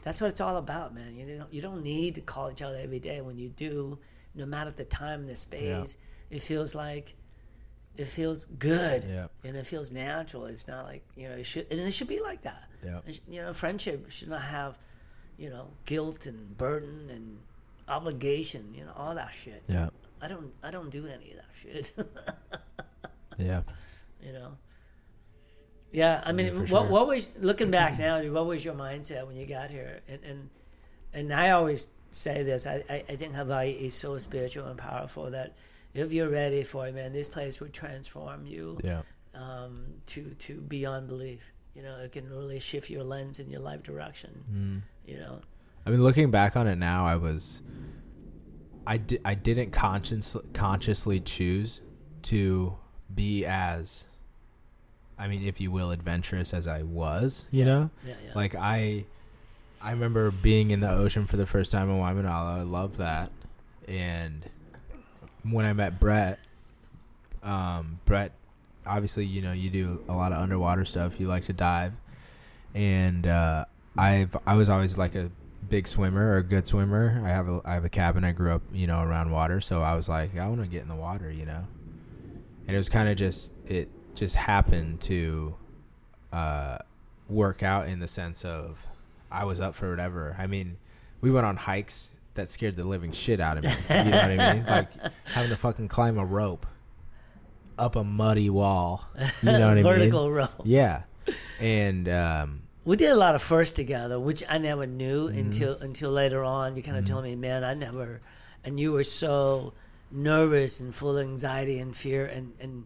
[0.02, 1.16] that's what it's all about, man.
[1.16, 3.22] You don't you don't need to call each other every day.
[3.22, 3.98] When you do,
[4.34, 5.96] no matter the time and the space,
[6.30, 7.14] it feels like
[7.96, 9.26] it feels good Yeah.
[9.44, 10.46] and it feels natural.
[10.46, 12.68] It's not like you know it should and it should be like that.
[12.84, 13.00] Yeah.
[13.28, 14.78] You know, friendship should not have
[15.38, 17.38] you know guilt and burden and
[17.88, 18.72] obligation.
[18.74, 19.62] You know, all that shit.
[19.68, 19.88] yeah
[20.20, 21.92] I don't I don't do any of that shit.
[23.38, 23.62] yeah
[24.22, 24.56] you know.
[25.92, 26.82] Yeah, I mean, Yeah, what sure.
[26.90, 28.20] what was looking back now?
[28.22, 30.00] What was your mindset when you got here?
[30.08, 30.50] And and
[31.12, 32.66] and I always say this.
[32.66, 35.54] I I, I think Hawaii is so spiritual and powerful that
[35.94, 39.02] if you're ready for it, man, this place would transform you yeah
[39.34, 41.52] um, to to beyond belief.
[41.74, 44.30] You know, it can really shift your lens and your life direction.
[44.52, 44.82] mm.
[45.10, 45.40] You know,
[45.84, 47.62] I mean, looking back on it now, I was,
[48.86, 51.82] I di- I didn't conscious consciously choose
[52.22, 52.76] to
[53.14, 54.06] be as,
[55.18, 57.46] I mean, if you will, adventurous as I was.
[57.50, 57.64] You Yeah.
[57.64, 58.32] know, yeah, yeah.
[58.34, 59.04] like I,
[59.84, 62.58] I remember being in the ocean for the first time in Waimanalo.
[62.58, 63.30] I loved that,
[63.86, 64.42] and
[65.42, 66.38] when I met Brett,
[67.42, 68.32] um, Brett,
[68.86, 71.20] obviously, you know, you do a lot of underwater stuff.
[71.20, 71.92] You like to dive,
[72.74, 75.30] and uh, I've I was always like a
[75.68, 77.22] big swimmer or a good swimmer.
[77.22, 78.24] I have a I have a cabin.
[78.24, 80.80] I grew up, you know, around water, so I was like, I want to get
[80.80, 81.66] in the water, you know.
[82.66, 85.54] And it was kind of just it just happened to
[86.32, 86.78] uh,
[87.28, 88.78] work out in the sense of
[89.34, 90.34] I was up for whatever.
[90.38, 90.76] I mean,
[91.20, 93.70] we went on hikes that scared the living shit out of me.
[93.90, 94.64] You know what I mean?
[94.68, 94.92] Like
[95.26, 96.66] having to fucking climb a rope
[97.78, 99.08] up a muddy wall.
[99.42, 99.84] You know what I mean?
[99.84, 100.50] vertical rope.
[100.64, 101.02] Yeah.
[101.60, 105.38] And um, We did a lot of firsts together, which I never knew Mm-hmm.
[105.38, 106.76] until until later on.
[106.76, 108.20] You kind of told me, man, I never,
[108.64, 109.72] and you were so
[110.10, 112.84] nervous and full of anxiety and fear, and and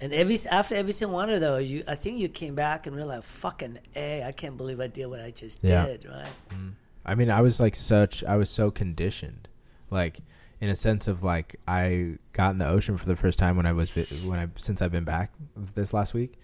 [0.00, 2.94] and every after every single one of those, you I think you came back and
[2.96, 5.86] realized, fucking a, I can't believe I did what I just Yeah.
[5.86, 6.30] did, right?
[6.50, 6.72] Mm.
[7.04, 9.48] I mean, I was like such, I was so conditioned,
[9.90, 10.18] like
[10.60, 13.64] in a sense of like I got in the ocean for the first time when
[13.66, 15.32] I was vi- when I since I've been back
[15.74, 16.34] this last week,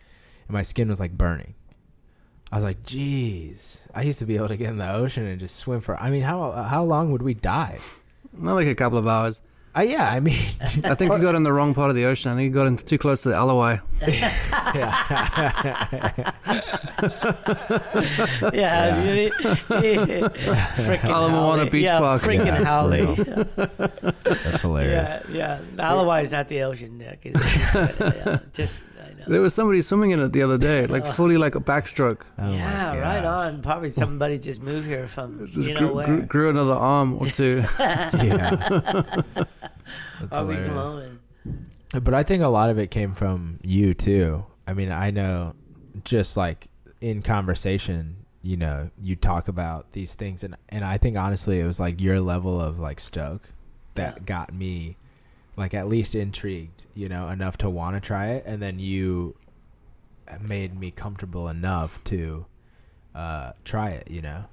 [0.49, 1.55] and my skin was like burning.
[2.53, 5.41] I was like, "Geez, I used to be able to get in the ocean and
[5.41, 5.97] just swim for.
[5.97, 8.01] I mean, how how long would we dive?
[8.33, 9.43] Not like a couple of hours.
[9.77, 10.35] Uh, yeah, I mean,
[10.85, 12.31] I think you got in the wrong part of the ocean.
[12.31, 13.81] I think you got in too close to the Ala Wai.
[18.53, 21.71] yeah, you- freaking Ala Moana Howley.
[21.71, 22.23] Beach yeah, Park.
[22.23, 22.65] freaking Yeah.
[22.65, 23.15] Howley.
[24.23, 25.11] that's hilarious.
[25.31, 25.59] Yeah, yeah.
[25.75, 27.21] The Ala Wai is not the ocean, Nick.
[27.25, 27.41] It's,
[27.75, 28.94] it's, yeah, just I know.
[29.27, 32.21] There was somebody swimming in it the other day, like fully like a backstroke.
[32.39, 33.63] Oh yeah, right on.
[33.63, 36.05] Probably somebody just moved here from Just you know grew, where.
[36.07, 37.65] grew, grew another arm or two.
[37.79, 40.73] Yeah, that's Probably hilarious.
[40.73, 41.19] glowing.
[42.03, 44.45] But I think a lot of it came from you too.
[44.67, 45.55] I mean, I know
[46.05, 46.69] just like
[47.01, 51.65] in conversation, you know, you talk about these things and and I think honestly it
[51.67, 53.51] was like your level of like stoke
[53.95, 54.25] that Yeah.
[54.25, 54.97] got me
[55.57, 59.37] like at least intrigued, you know, enough to want to try it and then you
[60.41, 62.47] made me comfortable enough to
[63.15, 64.45] uh try it, you know.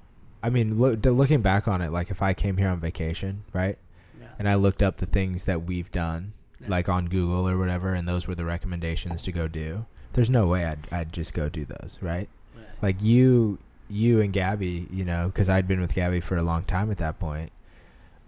[0.42, 3.78] I mean, look, looking back on it, like if I came here on vacation, right?
[4.20, 4.28] Yeah.
[4.38, 6.68] and I looked up the things that we've done, Yeah.
[6.68, 9.86] like on Google or whatever, and those were the recommendations to go do.
[10.12, 12.28] There's no way I'd I'd just go do those, right?
[12.56, 12.66] Right.
[12.82, 16.64] Like you, you and Gabby, you know, because I'd been with Gabby for a long
[16.64, 17.50] time at that point.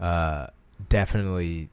[0.01, 0.47] Uh,
[0.89, 1.69] definitely,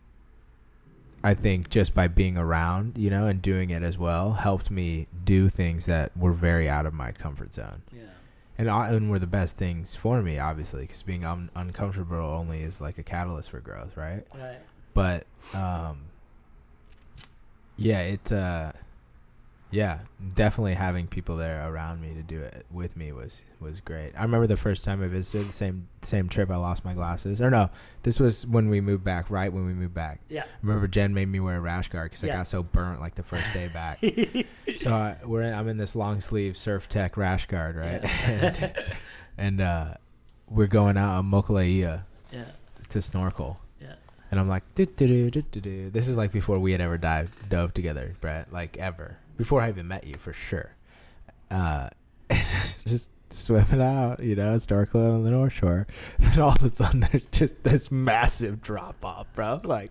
[1.23, 5.07] I think just by being around, you know, and doing it as well, helped me
[5.23, 8.01] do things that were very out of my comfort zone Yeah.
[8.57, 12.62] and I- and were the best things for me, obviously, because being un- uncomfortable only
[12.63, 14.25] is like a catalyst for growth, right?
[14.34, 14.57] Right.
[14.95, 15.99] But um,
[17.77, 18.71] yeah, it uh,
[19.71, 19.99] yeah,
[20.36, 24.12] definitely having people there around me to do it with me was was great.
[24.17, 26.49] I remember the first time I visited the same same trip.
[26.51, 27.69] I lost my glasses, or no,
[28.03, 29.29] this was when we moved back.
[29.29, 30.19] Right when we moved back.
[30.29, 30.43] Yeah.
[30.43, 33.15] I remember Jen made me wear a rash guard because I got so burnt like
[33.15, 33.99] the first day back.
[34.77, 38.03] so I, we're in, I'm in this long sleeve Surf Tech rash guard, right?
[38.27, 38.73] and
[39.38, 39.93] and uh,
[40.49, 42.45] we're going out on Mokuleia Yeah.
[42.89, 43.60] to snorkel.
[43.81, 43.95] Yeah.
[44.29, 45.89] And I'm like, do, do, do, do, do, do.
[45.89, 49.17] this is like before we had ever dived, dove together, Brett, like ever.
[49.41, 50.75] Before I even met you, for sure.
[51.49, 51.89] Uh,
[52.30, 55.88] just swimming out, you know, snorkeling on the North Shore.
[56.19, 59.60] Then all of a sudden, there's just this massive drop off, bro.
[59.63, 59.89] Like,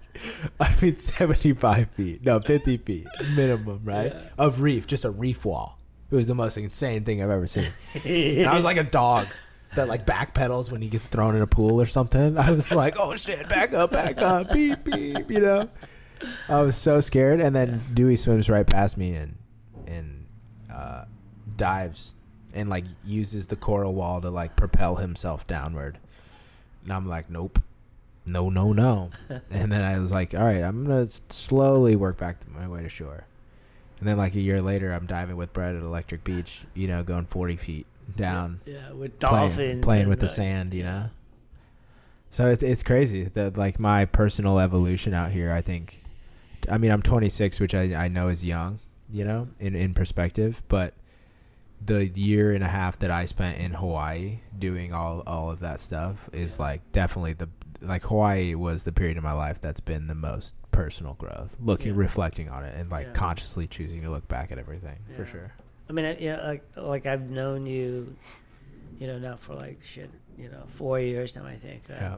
[0.60, 4.12] I mean, 75 feet, no, 50 feet minimum, right?
[4.14, 4.28] Yeah.
[4.38, 5.80] Of reef, just a reef wall.
[6.12, 7.72] It was the most insane thing I've ever seen.
[8.04, 9.26] And I was like a dog
[9.74, 12.38] that like backpedals when he gets thrown in a pool or something.
[12.38, 15.68] I was like, oh shit, back up, back up, beep beep, you know.
[16.48, 19.36] I was so scared, and then Dewey swims right past me and
[20.80, 21.04] uh,
[21.56, 22.14] dives
[22.54, 25.98] and like uses the coral wall to like propel himself downward.
[26.82, 27.60] And I'm like, nope,
[28.26, 29.10] no, no, no.
[29.50, 32.88] and then I was like, all right, I'm gonna slowly work back my way to
[32.88, 33.26] shore.
[33.98, 37.02] And then like a year later, I'm diving with Brett at Electric Beach, you know,
[37.02, 38.92] going 40 feet down Yeah.
[38.92, 39.84] With playing, dolphins.
[39.84, 40.90] playing and, with the like, sand, you yeah.
[40.90, 41.10] know.
[42.30, 45.52] So it's it's crazy that like my personal evolution out here.
[45.52, 46.02] I think,
[46.68, 48.78] I mean, I'm 26, which I I know is young,
[49.12, 50.94] you know, in in perspective, but
[51.84, 55.80] the year and a half that I spent in Hawaii doing all all of that
[55.80, 56.64] stuff is Yeah.
[56.66, 57.48] like definitely the
[57.82, 61.56] like Hawaii was the period of my life that's been the most personal growth.
[61.60, 61.98] Looking, Yeah.
[62.00, 63.12] reflecting on it, and like Yeah.
[63.14, 65.52] consciously choosing to look back at everything for sure.
[65.88, 68.14] I mean, I- yeah, like like I've known you,
[68.98, 71.46] you know, now for like shit, you know, four years now.
[71.46, 71.84] I think.
[71.88, 71.98] Right?
[72.00, 72.16] Yeah,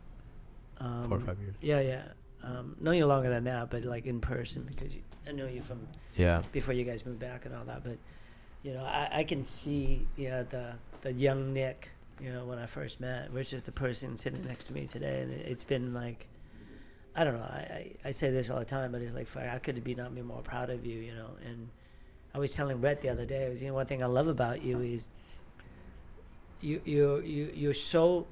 [0.78, 1.54] Um, four or five years.
[1.60, 2.02] Yeah, yeah.
[2.44, 5.62] Um, known you longer than that, but like in person because you, I know you
[5.62, 7.84] from Yeah, before you guys moved back and all that.
[7.84, 7.98] But
[8.62, 11.90] you know, I, I can see yeah the the young Nick.
[12.20, 15.22] You know, when I first met, which is the person sitting next to me today,
[15.22, 16.28] and it, it's been like.
[17.14, 17.42] I don't know.
[17.42, 20.14] I, I, I say this all the time, but it's like I could be not
[20.14, 21.28] be more proud of you, you know.
[21.44, 21.68] And
[22.34, 24.62] I was telling Brett the other day, was you know one thing I love about
[24.62, 25.08] you is
[26.62, 28.26] you you you you're so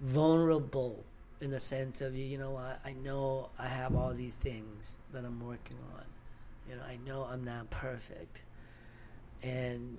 [0.00, 1.04] vulnerable
[1.42, 4.98] in the sense of you you know what I know I have all these things
[5.12, 6.04] that I'm working on.
[6.68, 8.42] You know I know I'm not perfect,
[9.42, 9.98] and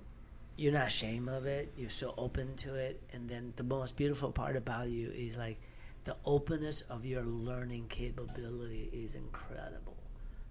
[0.56, 1.72] you're not ashamed of it.
[1.76, 5.60] You're so open to it, and then the most beautiful part about you is like
[6.04, 9.96] the openness of your learning capability is incredible.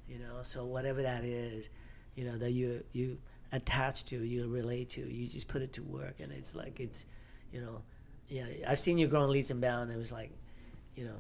[0.08, 1.70] You know, so whatever that is,
[2.16, 3.18] you know that you you
[3.52, 7.06] attach to, you relate to, you just put it to work, and it's like it's,
[7.52, 7.82] you know,
[8.30, 8.46] yeah.
[8.68, 9.94] I've seen you grow in leaps and bounds.
[9.94, 10.32] It was like,
[10.96, 11.20] you know,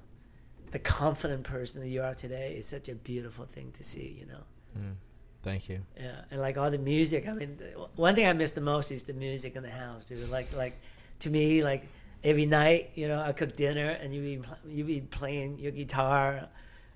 [0.71, 4.17] the confident person that you are today is such a beautiful thing to see.
[4.19, 4.43] You know.
[4.79, 4.95] Mm.
[5.43, 5.81] Thank you.
[5.97, 7.27] Yeah, and like all the music.
[7.27, 10.05] I mean, the- one thing I miss the most is the music in the house,
[10.05, 10.29] dude.
[10.29, 10.79] Like, like
[11.19, 11.85] to me, like
[12.23, 16.47] every night, you know, I cook dinner and you be you be playing your guitar,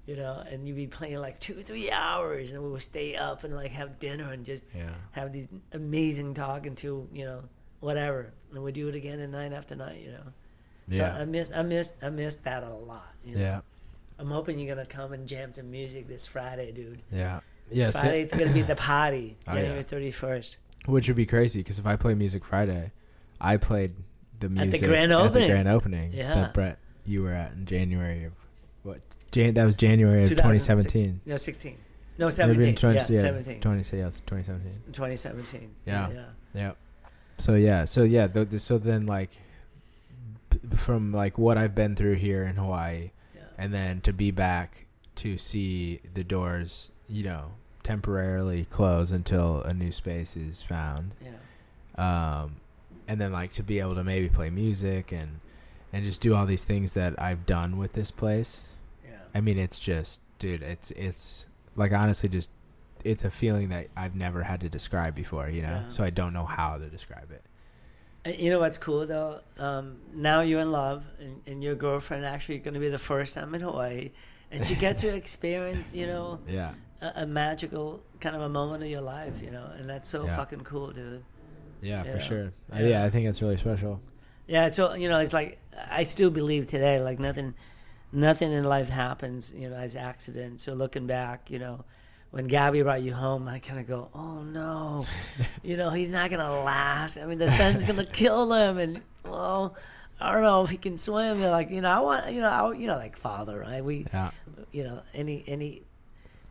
[0.06, 3.44] you know, and you be playing like two, three hours, and we would stay up
[3.44, 4.94] and like have dinner and just Yeah.
[5.12, 7.44] have these amazing talk until you know
[7.82, 10.34] whatever, and we do it again at night after night, you know.
[10.90, 11.16] So Yeah.
[11.18, 13.14] I miss, I miss, I miss that a lot.
[13.26, 13.42] You know?
[13.42, 13.62] Yeah.
[14.20, 17.02] I'm hoping you're gonna come and jam some music this Friday, dude.
[17.12, 17.42] Yeah.
[17.70, 17.92] Yeah.
[17.92, 19.62] Friday's gonna be the party, Oh, yeah.
[19.62, 20.56] January 31st.
[20.86, 22.92] which would be crazy because if I play Music Friday,
[23.42, 23.94] I played
[24.40, 25.48] the music at the grand At opening.
[25.48, 26.12] the grand opening.
[26.14, 26.34] Yeah.
[26.36, 28.34] That Brett you were at in January of
[28.84, 29.00] what?
[29.32, 31.22] Jan- that was January of 2017.
[31.26, 31.78] No, 16.
[32.18, 32.76] No, It would've been 17.
[32.76, 33.62] 20 yeah, 17.
[33.62, 34.82] 20, yeah, 2017.
[34.92, 35.76] 2017.
[35.86, 36.10] Yeah.
[36.10, 36.24] yeah.
[36.56, 36.72] Yeah.
[37.38, 39.30] So yeah, so yeah, th- so then like
[40.76, 43.42] from like what I've been through here in Hawaii, yeah.
[43.58, 44.86] and then to be back
[45.16, 47.52] to see the doors, you know,
[47.84, 51.12] temporarily close until a new space is found.
[51.24, 52.42] Yeah.
[52.44, 52.58] um,
[53.08, 55.40] and then like to be able to maybe play music and
[55.94, 58.74] and just do all these things that I've done with this place.
[59.06, 59.12] Yeah.
[59.34, 62.50] I mean, it's just, dude, it's it's like honestly just
[63.06, 65.84] it's a feeling that I've never had to describe before, you know.
[65.84, 65.88] Yeah.
[65.88, 67.44] So I don't know how to describe it.
[68.26, 69.40] And you know what's cool though?
[69.58, 73.34] Um, now you're in love, and, and your girlfriend actually going to be the first
[73.34, 74.12] time in Hawaii,
[74.52, 78.84] and she gets to experience, you know, Yeah, a, a magical kind of a moment
[78.84, 80.36] of your life, you know, and that's so Yeah.
[80.36, 81.24] fucking cool, dude.
[81.82, 82.20] yeah, for Yeah.
[82.20, 82.46] sure.
[82.74, 82.88] Uh, Yeah.
[82.88, 84.02] yeah, I think it's really special.
[84.48, 85.60] Yeah, so you know, it's like
[85.92, 87.54] I still believe today, like nothing,
[88.12, 90.60] nothing in life happens, you know, as accident.
[90.62, 91.86] So looking back, you know,
[92.32, 95.06] when Gabby brought you home, I kind of go, oh no,
[95.64, 97.18] you know, he's not gonna last.
[97.18, 99.76] I mean, the sun's gonna kill him, and well,
[100.20, 101.40] I don't know if he can swim.
[101.40, 103.84] You're like, you know, I want, you know, I, you know, like father, right?
[103.84, 104.32] We, Yeah,
[104.72, 105.84] you know, any any,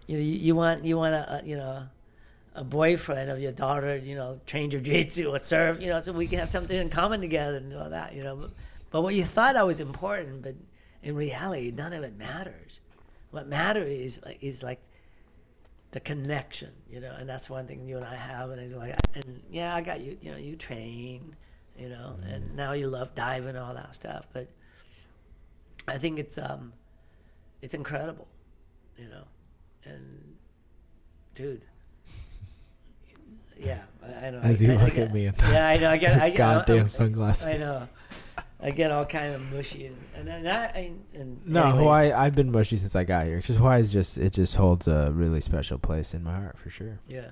[0.07, 1.89] you know, you, you want you want a, a you know.
[2.59, 6.27] A boyfriend of your daughter, you know, train jujitsu or surf, you know, so we
[6.27, 8.35] can have something in common together and all that, you know.
[8.35, 8.51] But,
[8.91, 10.55] but what you thought that was important, but
[11.03, 12.81] in reality, none of it matters.
[13.31, 14.81] What matters is like is like
[15.97, 18.51] the connection, you know, and that's one thing you and I have.
[18.51, 21.35] And it's like, and yeah, I got you, you know, you train,
[21.75, 24.29] you know, and now you love diving and all that stuff.
[24.31, 24.51] But
[25.89, 26.75] I think it's um,
[27.63, 28.29] it's incredible,
[28.99, 29.25] you know,
[29.85, 30.37] and
[31.35, 31.63] dude.
[33.59, 34.41] Yeah, I, know.
[34.41, 35.91] as I, you I, look I at me Yeah, I know.
[35.93, 36.21] I get.
[36.21, 37.47] I goddamn sunglasses.
[37.47, 37.89] I know.
[38.61, 42.13] I get all kind of mushy and and, and, I, I, and No, anyways, Hawaii.
[42.13, 45.11] I've been mushy since I got here because Hawaii is just it just holds a
[45.13, 46.99] really special place in my heart for sure.
[47.09, 47.31] Yeah.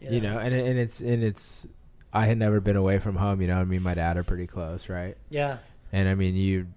[0.00, 1.66] You know, and and it's and it's
[2.12, 3.40] I had never been away from home.
[3.40, 5.16] You know, I mean, my dad are pretty close, right?
[5.28, 5.58] Yeah.
[5.92, 6.68] And I mean, you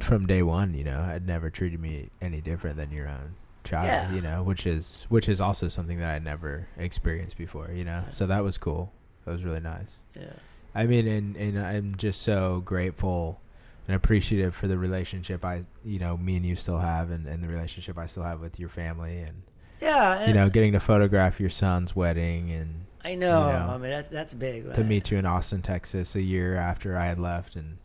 [0.00, 3.86] from day one, you know, had never treated me any different than your own child.
[3.86, 4.14] Yeah.
[4.14, 7.70] You know, which is which is also something that I never experienced before.
[7.72, 8.92] You know, so that was cool.
[9.24, 9.96] That was really nice.
[10.18, 10.32] Yeah.
[10.74, 13.40] I mean, and and I'm just so grateful
[13.86, 17.42] and appreciative for the relationship I, you know, me and you still have, and, and
[17.42, 19.42] the relationship I still have with your family, and
[19.80, 20.26] Yeah.
[20.28, 23.46] you know, getting to photograph your son's wedding, and I know.
[23.46, 24.66] you know, I mean, that, that's big.
[24.66, 24.76] Right?
[24.76, 27.78] to meet you in Austin, Texas, a year after I had left, and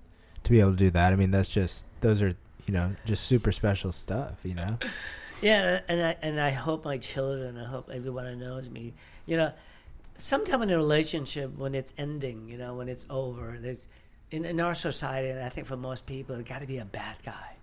[0.44, 2.36] to be able to do that, I mean, that's just those are
[2.68, 4.78] you know just super special stuff, you know.
[5.40, 8.96] Yeah, and I and I hope my children, I hope everyone who knows me,
[9.28, 9.52] you know,
[10.18, 13.88] sometime in a relationship when it's ending, you know, when it's over, there's
[14.32, 16.86] in, in our society, and I think for most people, it got to be a
[16.86, 17.58] bad guy,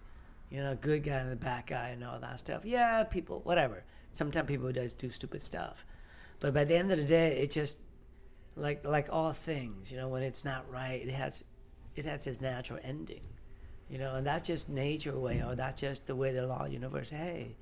[0.51, 2.65] you know, a good guy and a bad guy and all that stuff.
[2.65, 3.85] Yeah, people, whatever.
[4.13, 5.85] Sometimes people does do stupid stuff,
[6.41, 7.81] but by the end of the day, it just
[8.57, 11.45] like like all things, you know, when it's not right, it has
[11.97, 13.23] it has its natural ending.
[13.91, 17.11] You know, and that's just nature way, or that's just the way the law universe.
[17.11, 17.57] Hey,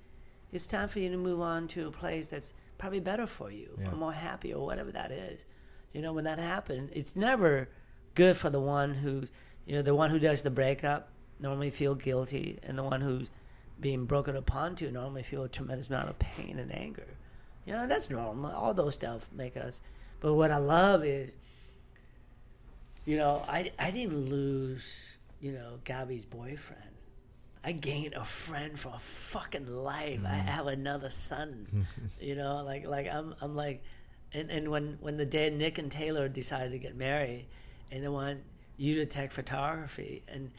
[0.53, 3.79] it's time for you to move on to a place that's probably better for you,
[3.79, 3.93] Yeah.
[3.93, 5.45] or more happy, or whatever that is.
[5.93, 7.69] You know, when that happens, it's never
[8.17, 9.23] good for the one who,
[9.67, 11.09] you know, the one who does the breakup
[11.39, 13.31] normally feel guilty, and the one who's
[13.79, 17.07] being broken upon to normally feel a tremendous amount of pain and anger.
[17.67, 18.51] You know, that's normal.
[18.51, 19.81] All those stuff make us.
[20.19, 21.37] But what I love is,
[23.05, 26.92] you know, I I didn't lose, you know, Gabby's boyfriend.
[27.65, 30.21] I gained a friend for a fucking life.
[30.27, 30.47] I mm-hmm.
[30.49, 31.87] have another son.
[32.21, 33.83] you know, like like I'm I'm like,
[34.33, 37.47] and and when when the day Nick and Taylor decided to get married,
[37.91, 38.41] and they want
[38.77, 40.51] you to take photography, and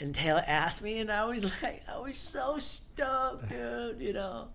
[0.00, 4.00] and Taylor asked me, and I was like, I was so stoked, dude.
[4.00, 4.48] You know,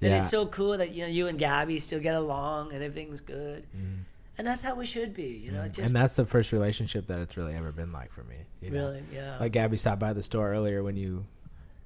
[0.00, 0.18] and Yeah.
[0.20, 3.66] it's so cool that you know you and Gabby still get along and everything's good.
[3.76, 4.02] Mm-hmm.
[4.38, 5.62] And that's how we should be, you know.
[5.62, 8.36] It just and that's the first relationship that it's really ever been like for me.
[8.60, 8.88] You know?
[8.88, 9.38] really, yeah.
[9.38, 11.24] Like Gabby stopped by the store earlier when you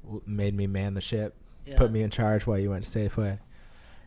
[0.04, 1.34] w- made me man the ship,
[1.64, 1.76] yeah.
[1.76, 3.38] put me in charge while you went to Safeway.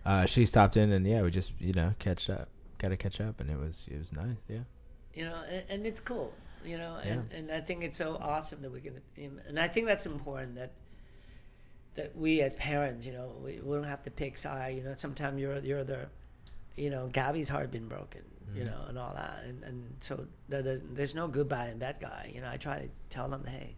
[0.05, 3.21] Uh, she stopped in and yeah, we just you know catch up, got to catch
[3.21, 4.35] up, and it was it was nice.
[4.49, 4.59] Yeah,
[5.13, 6.33] you know, and, and it's cool,
[6.65, 8.99] you know, and, and I think it's so awesome that we can,
[9.47, 10.71] and I think that's important that
[11.95, 14.75] that we as parents, you know, we, we don't have to pick side.
[14.75, 16.07] You know, sometimes you're you're the,
[16.76, 18.21] you know, Gabby's heart been broken,
[18.53, 18.71] you mm-hmm.
[18.71, 22.32] know, and all that, and and so there's, there's no goodbye and bad guy.
[22.34, 23.76] You know, I try to tell them, hey,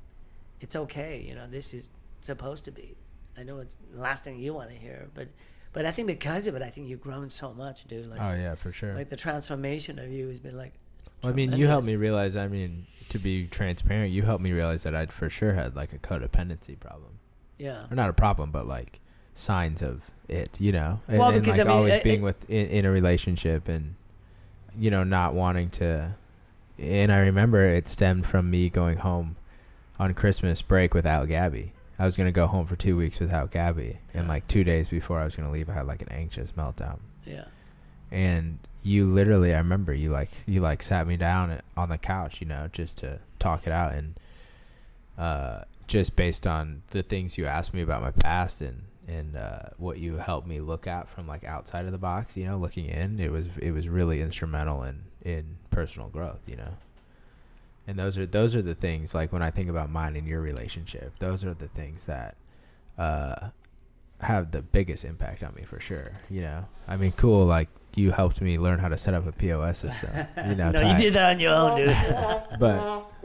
[0.62, 1.26] it's okay.
[1.28, 1.90] You know, this is
[2.22, 2.96] supposed to be.
[3.38, 5.28] I know it's the last thing you want to hear, but
[5.74, 8.10] but I think because of it, I think you've grown so much, dude.
[8.10, 8.94] Like Oh yeah, for sure.
[8.94, 10.74] like the transformation of you has been like.
[11.22, 12.36] Well, I mean, you helped me realize.
[12.36, 15.94] I mean, to be transparent, you helped me realize that I'd for sure had like
[15.94, 17.20] a codependency problem,
[17.58, 17.86] Yeah.
[17.90, 19.00] or not a problem, but like
[19.36, 20.60] signs of it.
[20.60, 22.92] You know, and, Well, and, like I mean, always it- being with in, in a
[22.92, 23.96] relationship and
[24.78, 26.16] you know not wanting to.
[26.80, 29.36] And I remember it stemmed from me going home
[29.98, 31.72] on Christmas break without Gabby.
[31.98, 35.20] I was gonna go home for two weeks without Gabby, and like two days before
[35.20, 37.00] I was gonna leave, I had like an anxious meltdown.
[37.26, 37.46] Yeah.
[38.12, 42.40] and you literally i remember you like you like sat me down on the couch
[42.40, 44.14] you know just to talk it out and
[45.18, 49.60] uh just based on the things you asked me about my past and and uh
[49.78, 52.86] what you helped me look at from like outside of the box you know looking
[52.86, 56.74] in it was it was really instrumental in in personal growth you know
[57.88, 60.42] and those are those are the things like when i think about mine and your
[60.42, 62.36] relationship those are the things that
[62.98, 63.50] uh
[64.22, 66.12] have the biggest impact on me for sure.
[66.30, 67.46] You know, I mean, cool.
[67.46, 70.10] Like you helped me learn how to set up a POS system.
[70.48, 71.96] You know, no, you did that on your own, dude.
[72.60, 73.06] but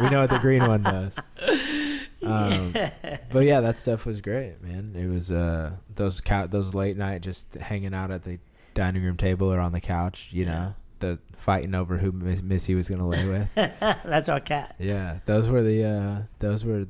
[0.00, 1.16] we know what the green one does.
[2.22, 2.72] Um,
[3.30, 4.94] but yeah, that stuff was great, man.
[4.96, 8.38] It was uh, those cou- those late night just hanging out at the
[8.74, 10.28] dining room table or on the couch.
[10.32, 13.54] You know, the fighting over who Miss- Missy was gonna lay with.
[14.04, 14.74] That's our cat.
[14.78, 16.86] Yeah, those were the uh those were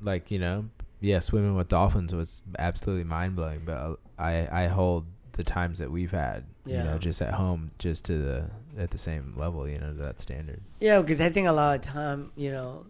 [0.00, 0.66] like, you know,
[1.00, 5.90] yeah, swimming with dolphins was absolutely mind-blowing, but uh, I I hold the times that
[5.90, 9.78] we've had, you know, just at home just to the at the same level, you
[9.78, 10.60] know, to that standard.
[10.80, 12.86] Yeah, because I think a lot of time, you know,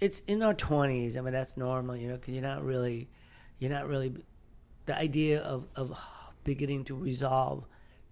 [0.00, 1.16] it's in our twenties.
[1.16, 3.08] I mean, that's normal, you know, because you're not really,
[3.58, 4.14] you're not really,
[4.86, 5.98] the idea of of
[6.44, 7.64] beginning to resolve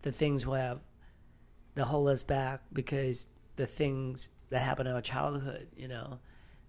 [0.02, 0.80] the things we have
[1.74, 3.26] that hold us back because
[3.56, 6.18] the things that happened in our childhood, you know,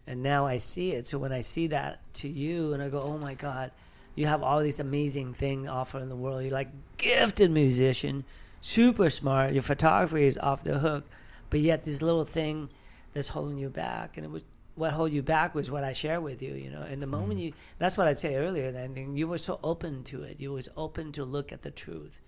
[0.05, 1.07] and now I see it.
[1.07, 3.71] So when I see that to you, and I go, oh my God,
[4.15, 6.43] you have all these amazing things offer in the world.
[6.43, 8.23] You're like gifted musician,
[8.61, 9.53] super smart.
[9.53, 11.05] Your photography is off the hook,
[11.49, 12.69] but yet this little thing
[13.13, 14.43] that's holding you back, and it was
[14.77, 16.53] what hold you back was what I shared with you.
[16.53, 18.71] You know, and the moment you, that's what I'd say earlier.
[18.71, 20.39] Then you were so open to it.
[20.39, 22.21] You was open to look at the truth.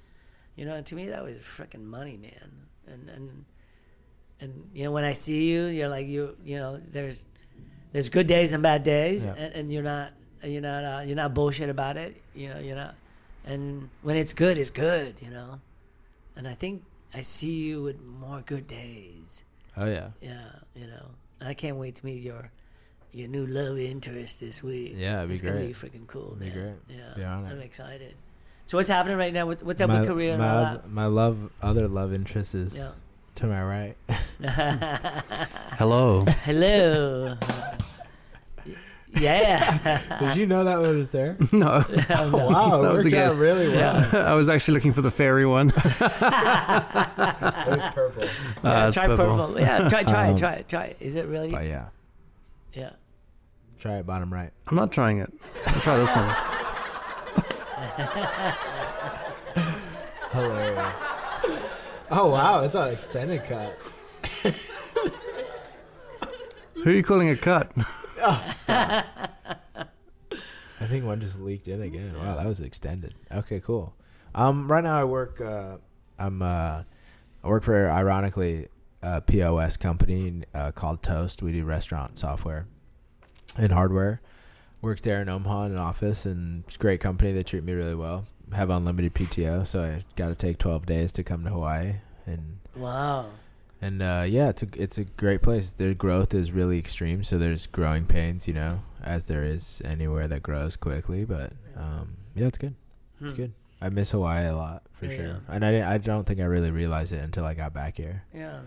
[0.55, 2.51] You know, and to me that was freaking money, man.
[2.87, 3.45] And and
[4.41, 7.25] and you know when I see you, you're like you you know there's
[7.91, 9.35] there's good days and bad days, Yeah.
[9.37, 10.11] and, and you're not
[10.43, 12.21] you're not uh, you're not bullshit about it.
[12.35, 12.95] You know you're not,
[13.45, 15.21] and when it's good, it's good.
[15.21, 15.59] You know,
[16.35, 16.83] and I think
[17.13, 19.43] I see you with more good days.
[19.77, 20.09] Oh yeah.
[20.21, 21.05] Yeah, you know,
[21.41, 22.51] I can't wait to meet your
[23.11, 24.93] your new love interest this week.
[24.95, 26.37] Yeah, it'd be it's gonna be freaking cool.
[26.39, 26.75] It'd be great.
[26.89, 27.23] Yeah, Be.
[27.23, 28.15] I'm excited.
[28.65, 29.47] So what's happening right now?
[29.47, 32.53] What's, what's up my, with career and my, all oth- my love other love interest
[32.53, 32.93] is that?
[33.35, 33.95] to my right.
[35.77, 36.25] Hello.
[36.43, 37.37] Hello.
[39.15, 40.17] yeah.
[40.19, 41.35] Did you know that one was there?
[41.51, 43.37] no, Oh, wow, That was a worked out guess.
[43.37, 44.05] really well.
[44.13, 44.19] Yeah.
[44.19, 45.69] I was actually looking for the fairy one.
[45.69, 45.99] It was
[47.93, 48.23] purple.
[48.63, 49.59] Yeah, Uh, it's try purple.
[49.59, 50.97] Yeah, try try Um, it, try it, try it.
[50.99, 51.51] Is it really?
[51.51, 51.85] But yeah,
[52.73, 52.91] Yeah.
[53.79, 54.51] try it bottom right.
[54.69, 55.33] I'm not trying it.
[55.65, 56.29] I'll try this one.
[60.31, 60.95] Hilarious.
[62.11, 63.77] Oh wow, it's an extended cut.
[66.75, 67.71] Who are you calling a cut?
[68.21, 69.05] Oh, stop.
[70.81, 72.13] I think one just leaked in again.
[72.17, 73.13] Wow, that was extended.
[73.31, 73.93] Okay, cool.
[74.33, 75.41] Um, right now I work.
[75.41, 75.77] Uh,
[76.17, 76.41] I'm.
[76.41, 76.83] Uh,
[77.43, 78.67] I work for ironically
[79.01, 81.41] a POS company uh, called Toast.
[81.41, 82.67] We do restaurant software
[83.57, 84.21] and hardware.
[84.81, 87.31] Work there in Omaha in an office, and it's a great company.
[87.33, 88.25] They treat me really well.
[88.53, 91.95] Have unlimited PTO, so I got to take 12 days to come to Hawaii
[92.25, 93.27] and Wow.
[93.81, 95.71] And uh, yeah, it's a it's a great place.
[95.71, 100.27] Their growth is really extreme, so there's growing pains, you know, as there is anywhere
[100.27, 101.25] that grows quickly.
[101.25, 102.75] But um, yeah, it's good.
[103.21, 103.37] It's Hmm.
[103.37, 103.53] good.
[103.81, 105.15] I miss Hawaii a lot for Yeah.
[105.15, 108.23] sure, and I I don't think I really realized it until I got back here.
[108.33, 108.59] Yeah.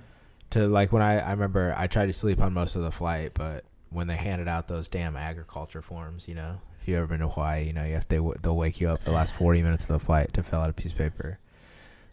[0.50, 3.32] To like when I I remember I tried to sleep on most of the flight,
[3.34, 7.20] but when they handed out those damn agriculture forms, you know, if you ever been
[7.20, 9.82] to Hawaii, you know, you have to they'll wake you up the last forty minutes
[9.84, 11.38] of the flight to fill out a piece of paper,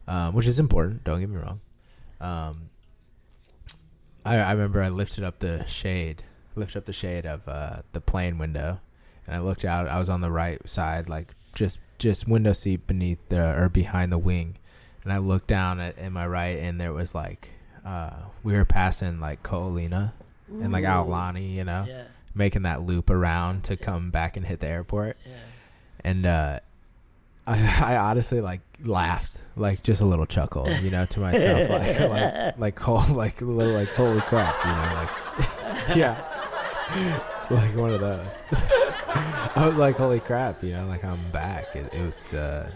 [0.07, 1.03] um, which is important.
[1.05, 1.61] Don't get me wrong.
[2.19, 2.69] Um,
[4.29, 6.23] I, I remember I lifted up the shade,
[6.55, 8.79] lifted up the shade of uh, the plane window,
[9.25, 9.87] and I looked out.
[9.87, 14.11] I was on the right side, like just just window seat beneath the or behind
[14.11, 14.57] the wing,
[15.03, 17.49] and I looked down at in my right, and there was like
[17.85, 18.11] uh,
[18.43, 20.13] we were passing like Ko'olina
[20.49, 20.87] and like Ooh.
[20.87, 22.03] Aulani, you know, Yeah.
[22.35, 25.33] making that loop around to come back and hit the airport, Yeah.
[26.03, 26.59] and uh,
[27.47, 31.99] I, I honestly like laughed, like just a little chuckle, you know, to myself, like
[32.09, 36.25] like like whole, like a little like holy crap, you know, like yeah.
[37.51, 38.27] like one of those.
[39.55, 41.75] I was like, holy crap, you know, like I'm back.
[41.75, 42.71] It, it's uh,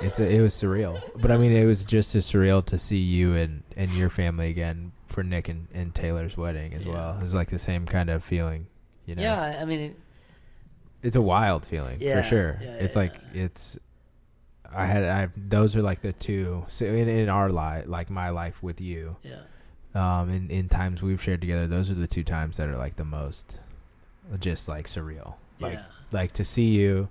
[0.00, 3.34] it's it was surreal, but I mean, it was just as surreal to see you
[3.34, 6.92] and and your family again for Nick and, and Taylor's wedding as Yeah.
[6.94, 7.16] well.
[7.18, 8.68] It was like the same kind of feeling,
[9.06, 9.22] you know.
[9.22, 9.96] Yeah, I mean, it,
[11.02, 12.58] it's a wild feeling Yeah, for sure.
[12.62, 13.78] yeah, it's like it's.
[14.74, 18.30] I had I those are like the two so in in our life like my
[18.30, 19.16] life with you.
[19.22, 19.40] Yeah,
[19.94, 22.96] um in in times we've shared together those are the two times that are like
[22.96, 23.58] the most
[24.38, 25.34] just like surreal.
[25.58, 27.08] Like yeah, like to see you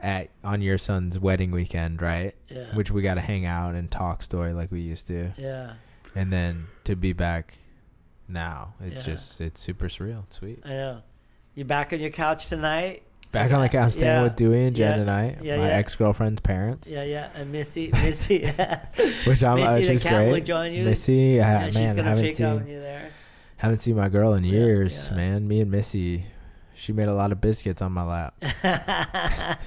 [0.00, 2.34] at on your son's wedding weekend right?
[2.48, 5.32] Yeah, which we got to hang out and talk story like we used to.
[5.36, 5.74] Yeah.
[6.14, 7.58] and then to be back
[8.28, 9.14] now it's Yeah.
[9.14, 10.22] just it's super surreal.
[10.24, 10.60] It's sweet.
[10.64, 11.02] I know.
[11.54, 13.02] You back on your couch tonight?
[13.32, 14.22] Back on the couch staying Yeah.
[14.22, 15.14] with Dewey and Jen Yeah.
[15.16, 15.74] I, Yeah, my yeah.
[15.76, 17.28] ex-girlfriend's parents Yeah, yeah.
[17.34, 18.46] And Missy, Missy,
[19.26, 20.84] which I'm Missy uh, the she's cat great will join you.
[20.84, 23.10] Missy yeah, yeah, she's man gonna haven't pick on seen you there.
[23.58, 26.24] haven't seen my girl in years man me and Missy
[26.74, 28.34] she made a lot of biscuits on my lap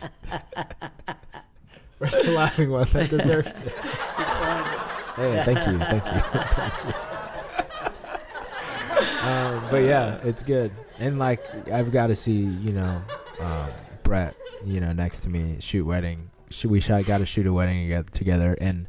[1.97, 3.73] Where's the laughing one that deserves it?
[4.17, 4.81] Just wanted to-
[5.17, 6.11] Hey, thank you, thank you.
[9.27, 13.01] um, but yeah, it's good, and like I've got to see, you know,
[13.41, 13.69] um,
[14.03, 14.35] Brett,
[14.65, 16.29] you know, next to me shoot wedding.
[16.65, 18.87] We shot, got to shoot a wedding together, and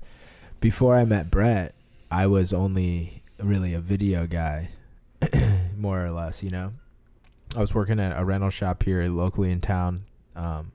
[0.61, 1.75] before I met Brett,
[2.11, 4.71] I was only really a video guy,
[5.77, 6.73] more or less, you know.
[7.55, 10.05] I was working at a rental shop here locally in town.
[10.35, 10.73] Um,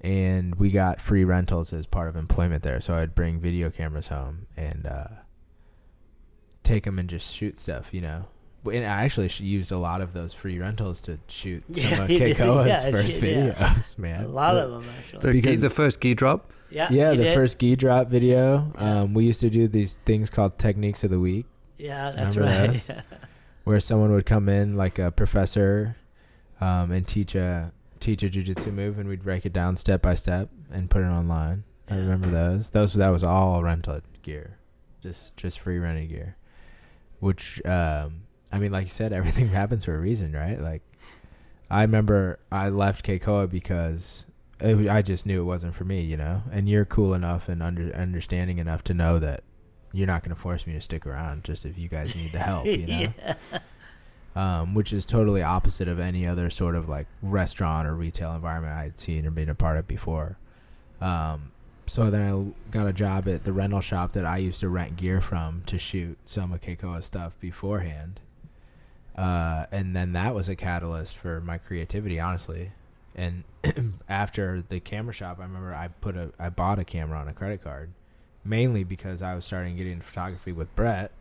[0.00, 2.80] and we got free rentals as part of employment there.
[2.80, 5.08] So I'd bring video cameras home and uh,
[6.62, 8.26] take them and just shoot stuff, you know.
[8.66, 12.02] But- And I actually used a lot of those free rentals to shoot some Yeah,
[12.02, 12.18] of you.
[12.20, 13.52] Keikoa's Yeah, first yeah.
[13.52, 14.24] videos, man.
[14.24, 15.20] a lot But- of them actually.
[15.20, 16.52] The, Because- the first key drop.
[16.70, 17.34] yeah, Yeah, the did?
[17.34, 18.70] first gi drop video.
[18.74, 19.00] Yeah.
[19.02, 21.46] Um, we used to do these things called techniques of the week,
[21.78, 23.02] Yeah, that's Remember right.
[23.64, 25.96] where someone would come in like a professor,
[26.60, 30.14] um, and teach a teach a jujitsu move, and we'd break it down step by
[30.14, 31.64] step and put it online.
[31.88, 32.70] I remember those.
[32.70, 34.58] Those that was all rented gear,
[35.02, 36.36] just just free rented gear.
[37.20, 40.60] Which um, I mean, like you said, everything happens for a reason, right?
[40.60, 40.82] Like
[41.70, 44.26] I remember I left Keikoa because
[44.60, 46.42] it, I just knew it wasn't for me, you know.
[46.52, 49.42] And you're cool enough and under, understanding enough to know that
[49.92, 52.38] you're not going to force me to stick around just if you guys need the
[52.38, 53.08] help, you know.
[53.18, 53.34] yeah.
[54.34, 58.74] Um, which is totally opposite of any other sort of like restaurant or retail environment
[58.74, 60.36] I'd seen or been a part of before.
[61.00, 61.52] Um,
[61.86, 64.96] so then I got a job at the rental shop that I used to rent
[64.96, 68.20] gear from to shoot some of Keikoa's stuff beforehand.
[69.16, 72.72] Uh, and then that was a catalyst for my creativity, honestly.
[73.14, 73.44] And
[74.08, 77.32] after the camera shop, I remember I put a I bought a camera on a
[77.32, 77.90] credit card,
[78.44, 81.12] mainly because I was starting getting photography with Brett.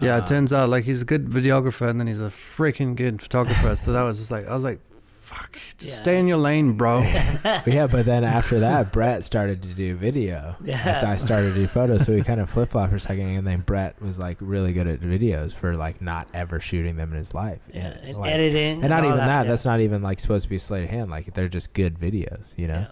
[0.00, 2.96] Yeah, Uh, it turns out like he's a good videographer and then he's a freaking
[2.96, 3.76] good photographer.
[3.76, 4.80] so that was just like I was like,
[5.26, 5.98] fuck, just Yeah.
[5.98, 7.00] stay in your lane, bro.
[7.42, 10.56] But yeah, but then after that, Brett started to do video.
[10.64, 11.00] Yeah.
[11.00, 12.04] So I started to do photos.
[12.06, 14.72] So we kind of flip flopped for a second, and then Brett was like really
[14.72, 17.60] good at videos for like not ever shooting them in his life.
[17.72, 19.42] Yeah, and like- editing, and not all even that.
[19.42, 19.48] yeah.
[19.50, 21.10] That's not even like supposed to be sleight of hand.
[21.10, 22.86] Like they're just good videos, you know.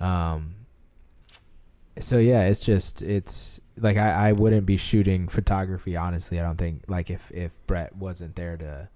[0.00, 0.54] Um.
[1.98, 6.38] So yeah, it's just it's like I I wouldn't be shooting photography honestly.
[6.38, 8.88] I don't think like if if Brett wasn't there to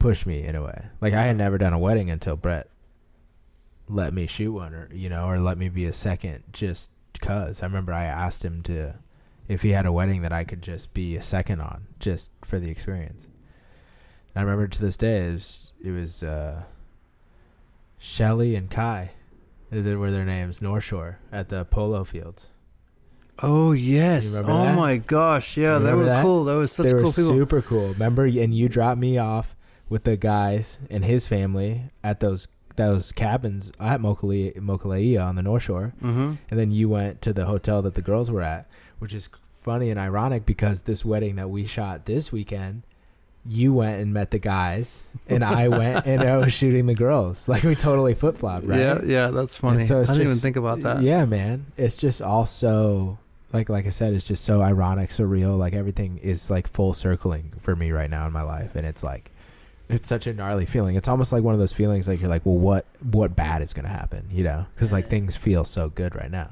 [0.00, 0.86] push me in a way.
[1.00, 2.68] Like I had never done a wedding until Brett
[3.88, 6.90] let me shoot one or you know or let me be a second just
[7.20, 8.94] cuz I remember I asked him to
[9.48, 12.58] if he had a wedding that I could just be a second on just for
[12.58, 13.26] the experience.
[14.34, 16.62] And I remember to this day it was it was uh
[17.98, 19.12] Shelly and Kai.
[19.70, 22.46] They were their names, North Shore at the polo fields.
[23.42, 24.36] Oh yes.
[24.38, 24.76] Oh that?
[24.76, 25.56] my gosh.
[25.56, 26.22] Yeah, they were that?
[26.22, 26.44] cool.
[26.44, 27.30] They were such they were cool people.
[27.30, 27.88] super cool.
[27.88, 29.54] Remember, and you dropped me off
[29.90, 35.64] with the guys and his family at those those cabins at Mokuleia, on the North
[35.64, 36.34] Shore, mm-hmm.
[36.50, 38.66] and then you went to the hotel that the girls were at,
[38.98, 39.28] which is
[39.60, 42.82] funny and ironic because this wedding that we shot this weekend.
[43.46, 47.48] You went and met the guys, and I went and I was shooting the girls.
[47.48, 48.78] Like we totally flip flopped, right?
[48.78, 49.78] Yeah, yeah, that's funny.
[49.78, 51.02] And so I didn't even just- think about that.
[51.02, 51.66] Yeah, man.
[51.78, 53.18] It's just all so
[53.52, 55.58] like like I said, it's just so ironic, surreal.
[55.58, 59.02] Like everything is like full circling for me right now in my life, and it's
[59.02, 59.30] like
[59.90, 60.96] it's such a gnarly feeling.
[60.96, 63.72] It's almost like one of those feelings like you're like, well, what what bad is
[63.72, 64.28] gonna happen?
[64.30, 66.50] You know, because like things feel so good right now.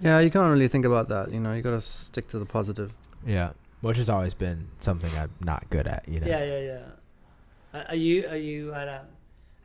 [0.00, 1.32] Yeah, you can't really think about that.
[1.32, 2.92] You know, you got to stick to the positive.
[3.26, 6.06] Yeah, which has always been something I'm not good at.
[6.08, 6.26] You know.
[6.26, 7.78] Yeah, yeah, yeah.
[7.80, 9.00] Uh, Are you are you at a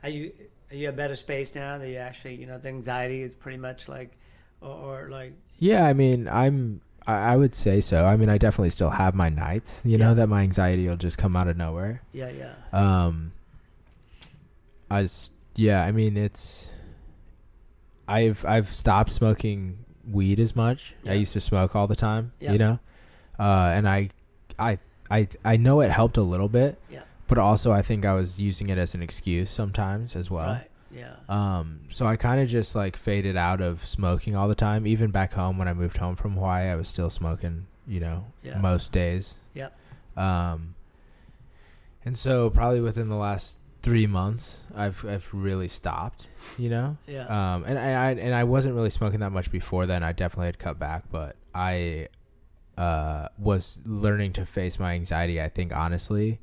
[0.02, 0.32] are you
[0.70, 3.58] are you a better space now that you actually you know the anxiety is pretty
[3.58, 4.16] much like
[4.60, 8.04] or, or like Yeah, I mean, I'm I, I would say so.
[8.04, 9.82] I mean, I definitely still have my nights.
[9.84, 12.02] You know that my anxiety will just come out of nowhere.
[12.12, 12.52] Yeah, yeah.
[12.72, 13.32] Um,
[14.90, 15.08] I
[15.56, 15.84] yeah.
[15.84, 16.70] I mean, it's.
[18.08, 20.94] I've I've stopped smoking weed as much.
[21.04, 21.12] Yeah.
[21.12, 22.32] I used to smoke all the time.
[22.40, 22.52] Yeah.
[22.52, 22.78] You know,
[23.38, 24.10] uh, and I,
[24.58, 24.78] I,
[25.10, 26.78] I, I know it helped a little bit.
[26.90, 27.02] Yeah.
[27.28, 30.48] But also, I think I was using it as an excuse sometimes as well.
[30.48, 30.69] right.
[30.94, 31.14] Yeah.
[31.28, 34.86] Um, so I kind of just like faded out of smoking all the time.
[34.86, 37.66] Even back home when I moved home from Hawaii, I was still smoking.
[37.86, 38.58] You know, Yeah.
[38.58, 39.34] most days.
[39.54, 39.76] Yep.
[40.16, 40.74] Um,
[42.04, 46.28] and so probably within the last three months, I've I've really stopped.
[46.58, 46.96] You know.
[47.06, 47.26] Yeah.
[47.26, 50.02] Um, and I, I and I wasn't really smoking that much before then.
[50.02, 52.08] I definitely had cut back, but I
[52.78, 55.40] uh, was learning to face my anxiety.
[55.40, 56.40] I think honestly,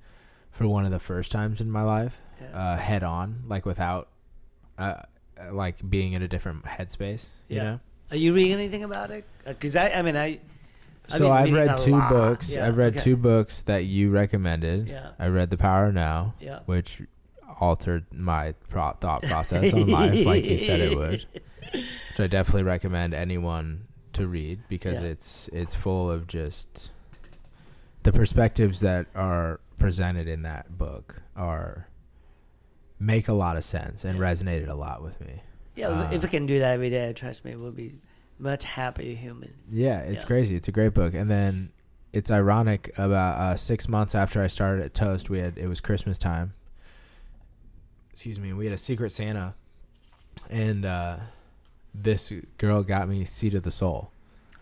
[0.51, 2.57] for one of the first times in my life, yeah.
[2.73, 4.09] uh, head on, like without,
[4.77, 4.95] uh,
[5.51, 7.25] like being in a different headspace.
[7.47, 7.63] You Yeah.
[7.63, 7.79] know.
[8.11, 9.25] Are you reading anything about it?
[9.45, 10.39] Because I, I mean, I.
[11.09, 12.09] I've So I've read two lot.
[12.09, 12.49] books.
[12.51, 13.03] Yeah, I've read okay.
[13.03, 14.87] two books that you recommended.
[14.87, 15.09] Yeah.
[15.19, 16.59] I read The Power Now, Yeah.
[16.65, 17.01] which
[17.59, 21.25] altered my pro- thought process on life, like you said it would.
[21.73, 25.07] Which I definitely recommend anyone to read because Yeah.
[25.09, 26.91] it's it's full of just
[28.03, 31.86] the perspectives that are presented in that book are
[32.99, 35.41] make a lot of sense and resonated a lot with me.
[35.75, 37.95] Yeah, if Uh, I can do that every day, trust me, we'll be
[38.39, 39.53] much happier human.
[39.69, 40.27] Yeah, it's Yeah.
[40.27, 40.55] crazy.
[40.55, 41.13] It's a great book.
[41.13, 41.69] And then
[42.13, 45.79] it's ironic about uh, six months after I started at Toast, we had it was
[45.79, 46.53] Christmas time.
[48.11, 48.53] Excuse me.
[48.53, 49.53] We had a Secret Santa,
[50.49, 51.17] and uh,
[51.93, 54.09] this girl got me Seat of the Soul.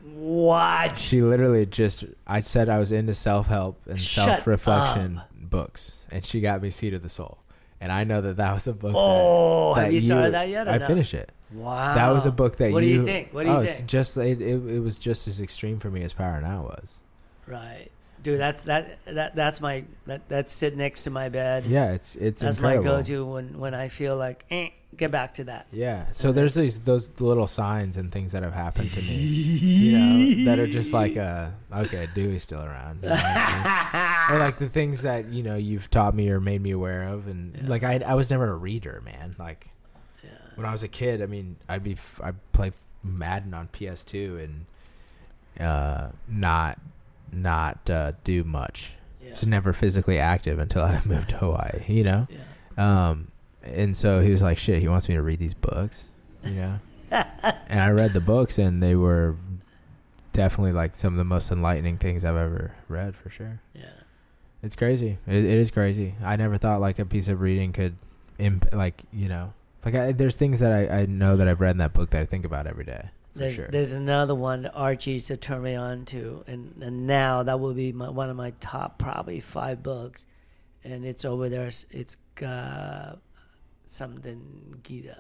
[0.04, 0.98] What?
[1.00, 6.26] She literally just I said I was into self help and self reflection books, and
[6.26, 7.38] she got me Seat of the Soul.
[7.82, 8.94] And I know that that was a book.
[8.96, 10.68] Oh, that have you started that yet?
[10.68, 10.88] I no?
[10.88, 11.32] finished it.
[11.54, 11.94] Wow.
[11.94, 12.90] That was a book that What you.
[12.90, 13.34] do you think?
[13.34, 13.90] What do you oh, It's think?
[13.90, 16.96] just it, it, it was just as extreme for me as Power Now was.
[17.48, 17.90] Right,
[18.24, 18.40] dude.
[18.40, 21.66] That's that that that's my that that's sit next to my bed.
[21.66, 22.86] Yeah, it's it's that's incredible.
[22.86, 25.68] my go-to when when I feel like eh, get back to that.
[25.72, 26.06] Yeah.
[26.14, 30.46] So there's these those little signs and things that have happened to me, you know,
[30.46, 33.04] that are just like uh okay, Dewey's still around.
[33.04, 34.36] you know I mean?
[34.36, 37.28] or like the things that you know you've taught me or made me aware of,
[37.28, 37.68] and Yeah.
[37.68, 39.36] like I I was never a reader, man.
[39.38, 39.68] Like
[40.24, 40.30] Yeah.
[40.56, 42.72] when I was a kid, I mean, I'd be I'd play
[43.04, 44.66] Madden on PS2 and
[45.60, 46.80] uh not
[47.32, 48.94] not uh, do much.
[49.22, 49.32] Yeah.
[49.32, 52.28] Just never physically active until I moved to Hawaii, you know.
[52.30, 52.40] yeah.
[53.10, 53.30] Um,
[53.66, 56.06] and so he was like, "Shit, he wants me to read these books,"
[56.44, 56.80] Yeah.
[57.12, 59.36] and I read the books, and they were
[60.34, 63.62] definitely like some of the most enlightening things I've ever read, for sure.
[63.74, 63.86] Yeah.
[64.64, 65.18] It's crazy.
[65.28, 66.16] It, it is crazy.
[66.24, 67.96] I never thought like a piece of reading could,
[68.40, 69.54] imp- like you know,
[69.86, 72.22] like I, there's things that I, I know that I've read in that book that
[72.22, 73.10] I think about every day.
[73.34, 73.68] For There's sure.
[73.68, 77.60] there's another one that Archie used to turn me on to, and, and now that
[77.60, 80.26] will be my, one of my top probably five books,
[80.84, 81.68] and it's over there.
[81.68, 83.16] It's, it's uh,
[83.86, 85.18] something Gita.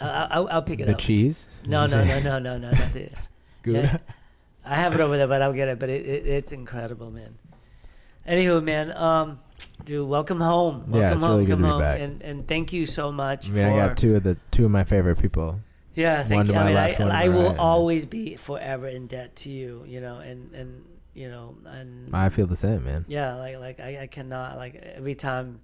[0.00, 0.98] Uh, I'll, I'll pick it the up.
[0.98, 1.46] The cheese.
[1.66, 3.10] No, no, no, no, no, no, not the.
[3.62, 3.82] Gouda?
[3.82, 3.98] Yeah.
[4.64, 5.78] I have it over there, but I'll get it.
[5.78, 7.38] But it, it it's incredible, man.
[8.26, 9.38] Anywho, man, um,
[9.84, 10.84] dude, welcome home.
[10.88, 12.00] Yeah, Welcome it's home, really good come to be home, back.
[12.00, 13.70] and and thank you so much I mean, for.
[13.80, 15.60] I got two of the two of my favorite people.
[15.94, 16.54] Yeah, thank you.
[16.54, 19.84] I mean, left, I, I will right, always be forever in debt to you.
[19.86, 23.04] You know, and and you know, and I feel the same, man.
[23.06, 25.60] yeah, like like I, I cannot like every time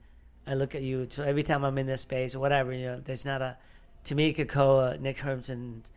[0.46, 1.06] I look at you.
[1.10, 3.56] So every time I'm in this space or whatever, you know, there's not a
[4.04, 5.88] to me Keikoa Nick Hermson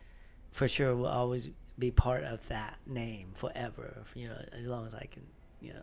[0.52, 4.02] for sure will always be part of that name forever.
[4.14, 5.22] You know, as long as I can,
[5.60, 5.82] you know,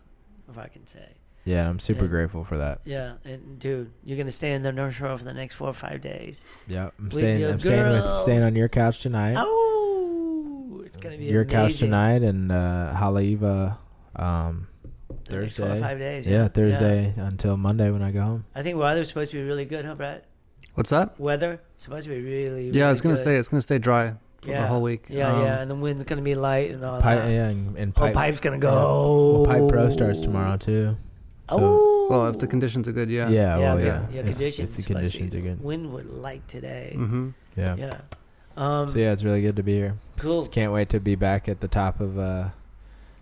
[0.49, 1.05] if I can say.
[1.43, 2.09] Yeah, I'm super Yeah.
[2.11, 2.81] grateful for that.
[2.85, 5.73] Yeah, and dude, you're gonna stay in the North Shore for the next four or
[5.73, 6.45] five days.
[6.67, 7.43] Yeah, I'm staying.
[7.43, 9.35] I'm staying with staying on your couch tonight.
[9.37, 13.77] Oh, it's gonna be your couch tonight and uh, Haleiwa,
[14.15, 14.67] um,
[15.31, 15.87] The next four or Thursday.
[15.87, 16.27] five days.
[16.27, 18.45] yeah, Yeah, Thursday until Monday when I go home.
[18.55, 20.25] I think weather's supposed to be really good, huh, Brett?
[20.75, 21.19] What's that?
[21.19, 22.69] Weather supposed to be really.
[22.69, 23.23] Yeah, I was gonna good.
[23.23, 24.61] say it's gonna stay dry for yeah.
[24.61, 25.05] the whole week.
[25.09, 27.29] Yeah, Um, yeah, and the wind's gonna be light and all Pipe, that.
[27.29, 28.61] yeah, and, and Oh, pipe's gonna yeah.
[28.61, 29.43] go.
[29.43, 30.95] Well, pipe pro starts tomorrow too.
[31.49, 32.07] So, Oh.
[32.09, 33.27] Well, if the conditions are good, yeah.
[33.29, 34.01] yeah, yeah, well, yeah, yeah.
[34.13, 34.19] yeah.
[34.21, 34.69] If- conditions.
[34.77, 35.61] If, the conditions are good.
[35.61, 36.93] Wind would light today.
[36.95, 37.29] Mm-hmm.
[37.57, 37.75] Yeah.
[37.75, 37.97] Yeah.
[38.57, 39.97] Um, So yeah, it's really good to be here.
[40.17, 40.45] Cool.
[40.47, 42.49] Can't wait to be back at the top of uh,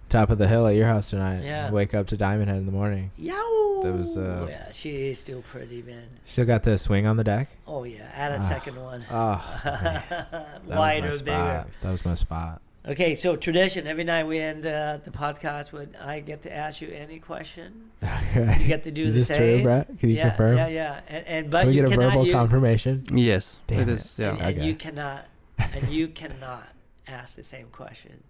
[0.09, 1.43] top of the hill at your house tonight.
[1.43, 1.71] Yeah.
[1.71, 3.11] Wake up to Diamond Head in the morning.
[3.17, 3.79] Yow.
[3.83, 6.03] That was, uh, yeah, she is still pretty, man.
[6.25, 7.47] Still got the swing on the deck.
[7.65, 8.39] Oh yeah, add a Ah.
[8.39, 9.05] second one.
[9.09, 11.37] Oh, that Wider, was my bigger.
[11.37, 11.67] spot.
[11.81, 12.61] That was my spot.
[12.87, 16.81] Okay, so tradition every night we end uh, the podcast with I get to ask
[16.81, 17.91] you any question.
[18.31, 18.57] Okay.
[18.61, 19.37] You get to do Is the this same.
[19.57, 19.99] true, Brett?
[19.99, 20.57] Can you yeah, confirm?
[20.57, 23.03] yeah, yeah, and, and but Can we you get a cannot verbal you, confirmation?
[23.17, 23.93] Yes, Damn it it.
[23.93, 24.19] is.
[24.19, 24.29] Yeah.
[24.31, 24.67] and, and Okay.
[24.67, 25.25] you cannot
[25.57, 26.67] and you cannot
[27.07, 28.23] ask the same question.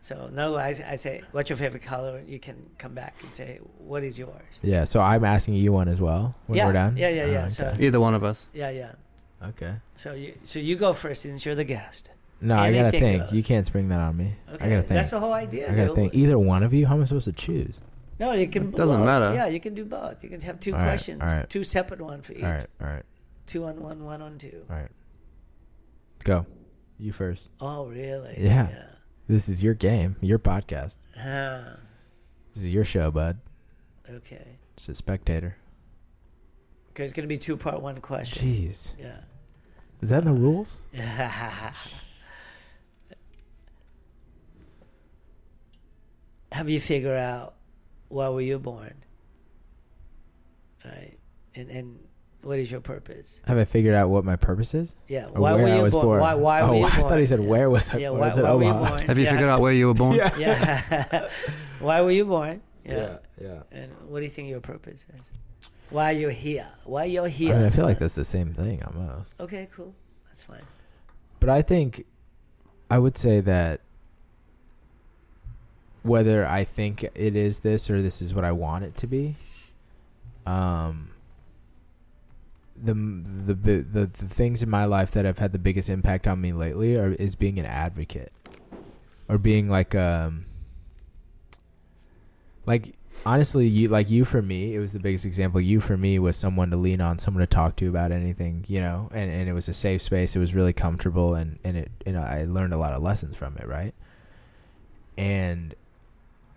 [0.00, 2.22] So no, I, I say, what's your favorite color?
[2.26, 4.42] You can come back and say, what is yours?
[4.62, 4.84] Yeah.
[4.84, 6.96] So I'm asking you one as well when yeah, we're done.
[6.96, 7.42] Yeah, yeah, yeah.
[7.46, 7.86] Oh, So okay.
[7.86, 8.50] Either one of us.
[8.54, 8.92] yeah, yeah.
[9.48, 9.74] okay.
[9.94, 12.10] So you so you go first since you're the guest.
[12.40, 13.22] No, I gotta think.
[13.22, 13.32] goes.
[13.32, 14.32] You can't spring that on me.
[14.54, 14.88] Okay, I gotta think.
[14.88, 15.66] that's the whole idea.
[15.66, 15.94] I gotta dude.
[15.96, 16.14] think.
[16.14, 16.86] Either one of you.
[16.86, 17.80] How am I supposed to choose?
[18.20, 18.68] No, you can.
[18.68, 19.06] It doesn't both.
[19.06, 19.34] matter.
[19.34, 20.22] Yeah, you can do both.
[20.22, 21.50] You can have two All right, questions, all right.
[21.50, 22.44] two separate ones for each.
[22.44, 22.66] All right.
[22.80, 23.02] All right.
[23.46, 24.64] Two on one, one on two.
[24.70, 24.90] All right.
[26.24, 26.46] Go.
[26.98, 27.48] You first.
[27.60, 28.34] Oh, really?
[28.38, 28.68] Yeah.
[29.28, 30.16] This is your game.
[30.20, 30.98] Your podcast.
[31.18, 31.76] Ah,
[32.54, 33.38] This is your show, bud.
[34.10, 34.56] okay.
[34.76, 35.56] It's a spectator.
[36.90, 38.46] Okay, it's gonna be two part one question.
[38.46, 38.94] Jeez.
[38.98, 39.18] Yeah.
[40.00, 40.80] Is that in the rules?
[46.52, 47.54] Have you figured out
[48.08, 48.94] why were you born?
[50.84, 51.18] Right.
[51.54, 51.98] And and
[52.42, 53.40] what is your purpose?
[53.46, 54.94] Have I figured out what my purpose is?
[55.08, 55.26] Yeah.
[55.34, 56.06] Or Why where were I you was born?
[56.06, 56.20] born?
[56.20, 57.08] Why why oh, were you I born?
[57.08, 57.46] thought he said Yeah.
[57.46, 57.98] where was I?
[57.98, 58.20] Yeah, born?
[58.20, 58.88] why, I said why were you Omaha.
[58.88, 59.02] born?
[59.06, 59.30] Have you yeah.
[59.30, 60.14] figured out where you were born?
[60.14, 60.36] Yeah.
[60.38, 61.28] Yeah.
[61.80, 62.62] why were you born?
[62.84, 62.94] Yeah.
[62.94, 63.18] Yeah.
[63.40, 63.62] Yeah.
[63.72, 65.30] And what do you think your purpose is?
[65.90, 66.68] Why you're here?
[66.84, 67.54] Why you're I, here?
[67.54, 69.34] mean, I feel like that's the same thing almost.
[69.40, 69.94] Okay, cool.
[70.28, 70.62] That's fine.
[71.40, 72.04] But I think
[72.90, 73.80] I would say that
[76.02, 79.34] whether I think it is this or this is what I want it to be,
[80.46, 81.10] um,
[82.82, 86.40] the the the the, things in my life that have had the biggest impact on
[86.40, 88.32] me lately are is being an advocate.
[89.28, 90.46] Or being like um
[92.66, 92.94] like
[93.26, 95.60] honestly you like you for me it was the biggest example.
[95.60, 98.80] You for me was someone to lean on someone to talk to about anything you
[98.80, 99.10] know?
[99.12, 100.34] And, and it was a safe space.
[100.34, 103.36] It was really comfortable and and it you know i learned a lot of lessons
[103.36, 103.94] from it right?
[105.16, 105.74] And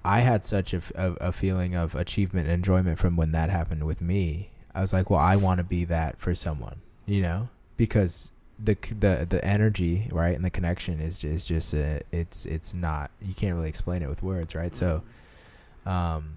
[0.06, 4.02] i had such a a feeling of achievement and enjoyment from when that happened with
[4.02, 7.50] me i was like well i want to be that for someone you know?
[7.78, 8.32] Because
[8.64, 13.10] the the the energy right and the connection is is just uh, it's it's not
[13.20, 14.76] you can't really explain it with words right?
[14.76, 15.04] So
[15.86, 16.36] um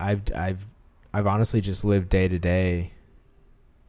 [0.00, 0.66] i've i've
[1.14, 2.92] i've honestly just lived day to day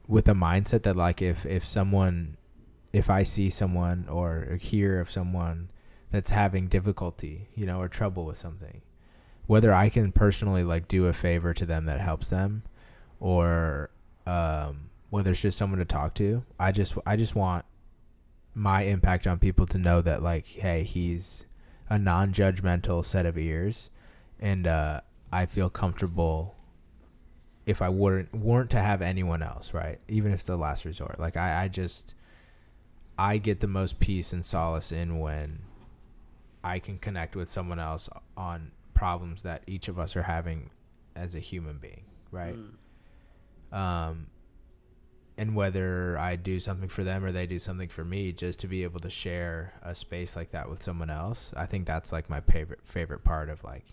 [0.08, 2.38] with a mindset that like if if someone
[2.94, 5.68] if i see someone or hear of someone
[6.12, 8.82] that's having difficulty you know or trouble with something
[9.48, 12.62] whether i can personally like do a favor to them that helps them
[13.22, 13.90] or
[14.28, 17.64] um whether it's just someone to talk to i just i just want
[18.54, 21.46] my impact on people to know that like hey he's
[21.90, 23.90] a non-judgmental set of ears
[24.42, 25.02] and uh,
[25.32, 26.56] I feel comfortable
[27.66, 30.00] if I weren't weren't to have anyone else, right?
[30.08, 31.20] Even if it's the last resort.
[31.20, 32.16] Like I, I just
[33.18, 35.60] I get the most peace and solace in when
[36.64, 40.72] I can connect with someone else on problems that each of us are having
[41.16, 42.56] as a human being, right?
[42.56, 42.72] Mm.
[43.72, 44.28] Um
[45.38, 48.68] and whether I do something for them or they do something for me, just to
[48.68, 52.30] be able to share a space like that with someone else, I think that's like
[52.30, 53.86] my favorite favorite part of like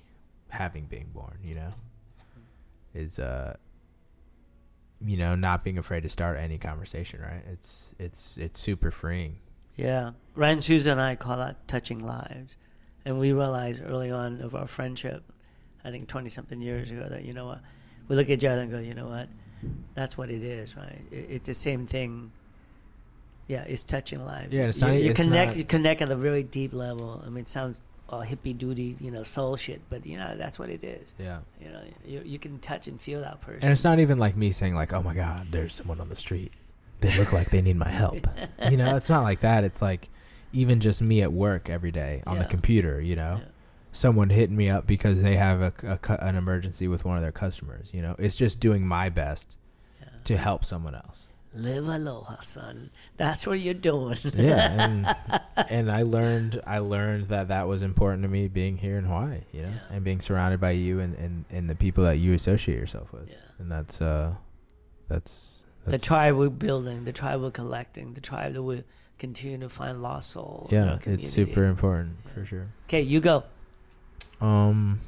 [0.49, 1.75] having being born, you know,
[2.95, 3.57] is uh,
[5.05, 7.21] you know, not being afraid to start any conversation.
[7.21, 7.45] Right?
[7.51, 9.37] It's it's it's super freeing.
[9.79, 10.11] Yeah.
[10.35, 12.57] Ryan Souza and I call that touching lives.
[13.05, 15.23] And we realized early on of our friendship,
[15.85, 17.61] I think 20 something years ago, that, you know what,
[18.09, 19.29] we look at each other and go, you know what,
[19.95, 21.01] that's what it is, right?
[21.11, 22.31] It, it's the same thing.
[23.47, 24.53] Yeah, it's touching lives.
[24.53, 25.53] Yeah, it's you, not- you it's connect.
[25.53, 27.23] not- You connect at a very deep level.
[27.25, 27.81] I mean, it sounds
[28.11, 31.15] all hippy duty, you know, soul shit, but you know that's what it is.
[31.19, 31.39] Yeah.
[31.61, 33.61] You know, you, you can touch and feel that person.
[33.63, 36.17] And it's not even like me saying like, "Oh my God, there's someone on the
[36.17, 36.53] street.
[37.01, 38.27] They look like they need my help."
[38.71, 39.65] you know, it's not like that.
[39.65, 40.09] It's like
[40.53, 43.01] even just me at work every day on the computer.
[43.01, 43.49] You know, Yeah.
[43.99, 47.33] Someone hitting me up because they have a, a an emergency with one of their
[47.33, 47.91] customers.
[47.93, 49.57] You know, it's just doing my best
[50.01, 50.09] Yeah.
[50.25, 51.25] to help someone else.
[51.55, 52.91] Live aloha, son.
[53.17, 54.19] That's what you're doing.
[54.35, 55.17] Yeah, and
[55.69, 59.41] and I learned I learned that that was important to me being here in Hawaii.
[59.53, 59.95] You know, Yeah.
[59.97, 63.29] and being surrounded by you and, and, and the people that you associate yourself with.
[63.29, 63.35] Yeah.
[63.59, 64.35] And that's uh,
[65.09, 68.85] that's, the tribe we're building, the tribe we're collecting, the tribe that we
[69.19, 70.71] continue to find lost souls.
[70.71, 72.67] in yeah, it's super important for sure.
[72.87, 73.43] Okay, you go.
[74.41, 75.01] Um.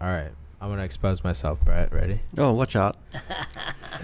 [0.00, 1.92] All right, I'm gonna expose myself, Brett.
[1.92, 2.20] Ready?
[2.38, 2.96] Oh, watch out.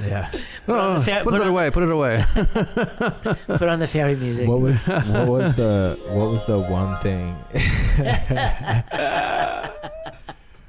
[0.07, 0.31] Yeah.
[0.31, 1.71] Put Oh, the fa- put put it on- away.
[1.71, 2.25] Put it away.
[2.35, 4.49] Put on the fairy music.
[4.49, 7.35] what was what was the what was the one thing?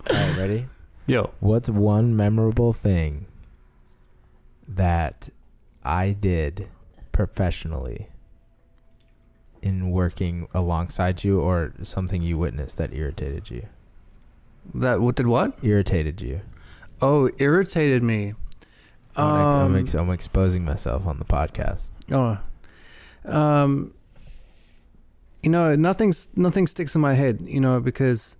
[0.10, 0.66] All right, ready?
[1.06, 1.30] Yo.
[1.39, 3.28] What's one memorable thing
[4.68, 5.30] that
[5.84, 6.68] I did
[7.12, 8.08] professionally
[9.62, 13.66] in working alongside you, or something you witnessed that irritated you?
[14.74, 15.57] That what did what?
[15.64, 16.41] Irritated you.
[17.01, 18.34] Oh, irritated me.
[19.16, 21.82] I'm, Um, ex- I'm exposing myself on the podcast.
[22.12, 22.38] Oh,
[23.26, 23.93] um,
[25.43, 28.38] you know, nothing's nothing sticks in my head, you know, because,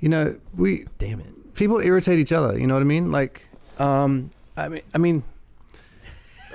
[0.00, 1.54] you know, we Damn it.
[1.54, 2.58] people irritate each other.
[2.58, 3.10] You know what I mean?
[3.12, 3.42] Like,
[3.78, 5.22] um, I mean, I mean.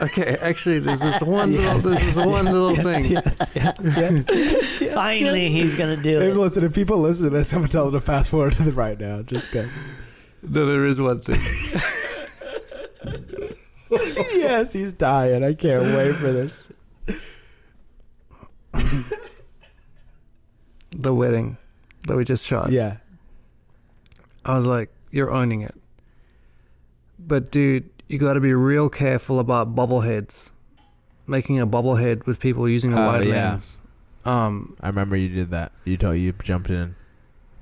[0.02, 3.12] Okay, actually, there's this one Yes, little, there's this one little thing.
[3.12, 4.28] Yes, yes,
[4.82, 4.94] yes.
[4.94, 6.38] Finally, he's gonna do Maybe it.
[6.38, 8.72] listen, if people listen to this, I'm gonna tell them to fast forward to the
[8.72, 9.78] right now, just because.
[10.42, 11.40] No, there is one thing.
[13.92, 15.44] yes, he's dying.
[15.44, 16.60] I can't wait for this.
[20.92, 21.58] The wedding
[22.08, 22.72] that we just shot.
[22.72, 22.98] Yeah.
[24.44, 25.76] I was like, you're owning it.
[27.20, 30.52] But dude, you got to be real careful about bobbleheads.
[31.28, 33.52] Making a bobblehead with people using a Oh, wide yeah.
[33.52, 33.80] lens.
[34.26, 35.72] Um, I remember you did that.
[35.86, 36.96] You told you jumped in.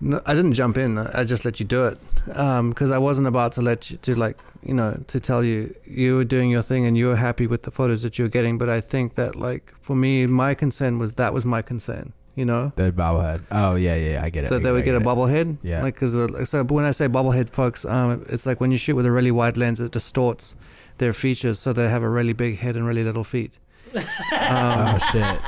[0.02, 0.98] no, I didn't jump in.
[0.98, 4.38] I just let you do it because I wasn't about to let you to like
[4.64, 7.64] you know to tell you you were doing your thing and you were happy with
[7.64, 8.58] the photos that you were getting.
[8.58, 12.12] But I think that like for me, my concern was that was my concern.
[12.40, 13.42] You know The bobblehead.
[13.52, 14.50] Oh yeah, yeah, I get it.
[14.52, 15.04] that they would get a it.
[15.04, 15.58] bobblehead.
[15.62, 15.84] Yeah.
[15.84, 18.96] Like, cause uh, so when I say bobblehead, folks, um, it's like when you shoot
[18.96, 20.56] with a really wide lens, it distorts
[21.00, 23.52] their features, so they have a really big head and really little feet.
[23.94, 25.40] um, Oh shit!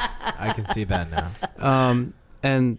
[0.47, 1.31] I can see that now.
[1.69, 2.13] um,
[2.43, 2.77] and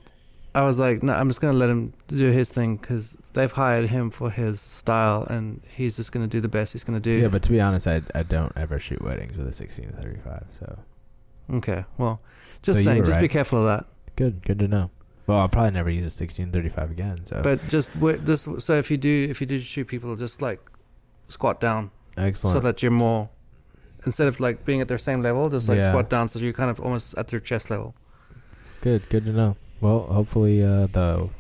[0.55, 3.87] I was like, no, I'm just gonna let him do his thing because they've hired
[3.89, 7.13] him for his style, and he's just gonna do the best he's gonna do.
[7.13, 10.45] Yeah, but to be honest, I I don't ever shoot weddings with a 1635.
[10.59, 10.67] So
[11.59, 12.21] okay, well,
[12.63, 13.87] just So saying, just be careful of that.
[14.17, 14.91] Good, good to know.
[15.27, 17.25] Well, I'll probably never use a 1635 again.
[17.25, 17.93] So But just
[18.25, 20.61] just so if you do if you do shoot people, just like
[21.29, 21.91] squat down.
[22.19, 22.55] excellent.
[22.57, 23.29] so that you're more
[24.05, 25.91] instead of like being at their same level just like Yeah.
[25.91, 27.95] squat down so you're kind of almost at their chest level
[28.81, 29.57] good, good to know.
[29.81, 31.31] Well, hopefully uh, the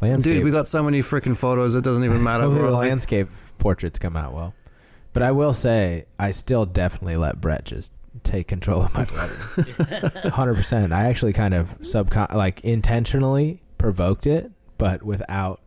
[0.00, 0.34] landscape.
[0.36, 3.28] dude we got so many freaking photos it doesn't even matter the landscape
[3.58, 4.54] portraits come out well.
[5.12, 7.92] But I will say, I still definitely let Brett just
[8.24, 10.30] take control of my wedding.
[10.32, 10.92] Hundred percent.
[10.92, 15.60] I actually kind of subcon like intentionally provoked it, but without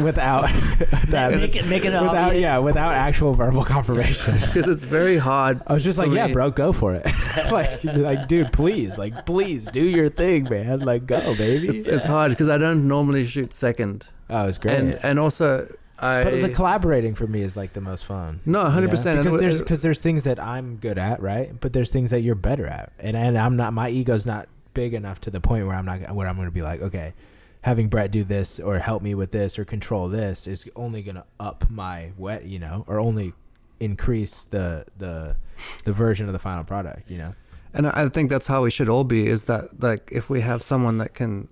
[0.00, 0.42] without
[1.08, 2.42] that Make it- make it without obvious.
[2.42, 4.34] yeah without actual verbal confirmation.
[4.40, 7.06] because it's very hard I was just like, For yeah, bro, go for it.
[7.50, 10.80] like, like, dude, please, like, please do your thing, man.
[10.80, 11.78] Like, go, baby.
[11.78, 14.78] it's, it's hard because i don't normally shoot second oh, it's great.
[14.78, 15.66] and and also
[15.98, 18.40] i but the collaborating for me is like the most fun.
[18.44, 18.86] no 100% you know?
[18.86, 21.58] And because there's because there's things that I'm good at, right?
[21.58, 23.72] But there's things that you're better at, and and I'm not.
[23.72, 26.52] My ego's not big enough to the point where I'm not where I'm going to
[26.52, 27.14] be like, okay,
[27.62, 31.16] having Brett do this or help me with this or control this is only going
[31.16, 33.32] to up my wet, you know, or only
[33.80, 35.36] increase the the
[35.84, 37.34] the version of the final product, you know.
[37.74, 40.62] and i think that's how we should all be is that like if we have
[40.62, 41.48] someone that can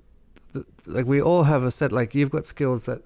[0.86, 3.02] like we all have a set like you've got skills that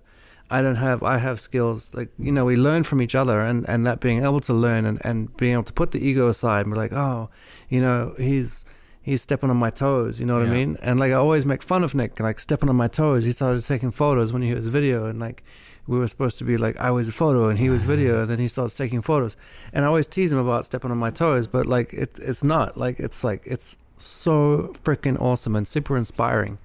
[0.50, 3.68] I don't have I have skills like you know we learn from each other and
[3.68, 6.64] and that being able to learn and and being able to put the ego aside
[6.64, 7.28] and be like oh
[7.68, 8.64] you know he's
[9.02, 10.52] he's stepping on my toes you know what Yeah.
[10.52, 10.76] I mean?
[10.80, 13.24] And like I always make fun of Nick like stepping on my toes.
[13.24, 15.42] He started taking photos when he was video and like
[15.86, 18.30] we were supposed to be like I was a photo and he was video and
[18.30, 19.36] then he starts taking photos.
[19.72, 22.76] And I always tease him about stepping on my toes but like it, it's not
[22.76, 26.56] like it's like it's so freaking awesome and super inspiring.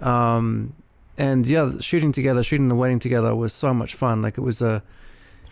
[0.00, 0.74] Um
[1.18, 4.60] and yeah shooting together shooting the wedding together was so much fun like it was
[4.62, 4.82] a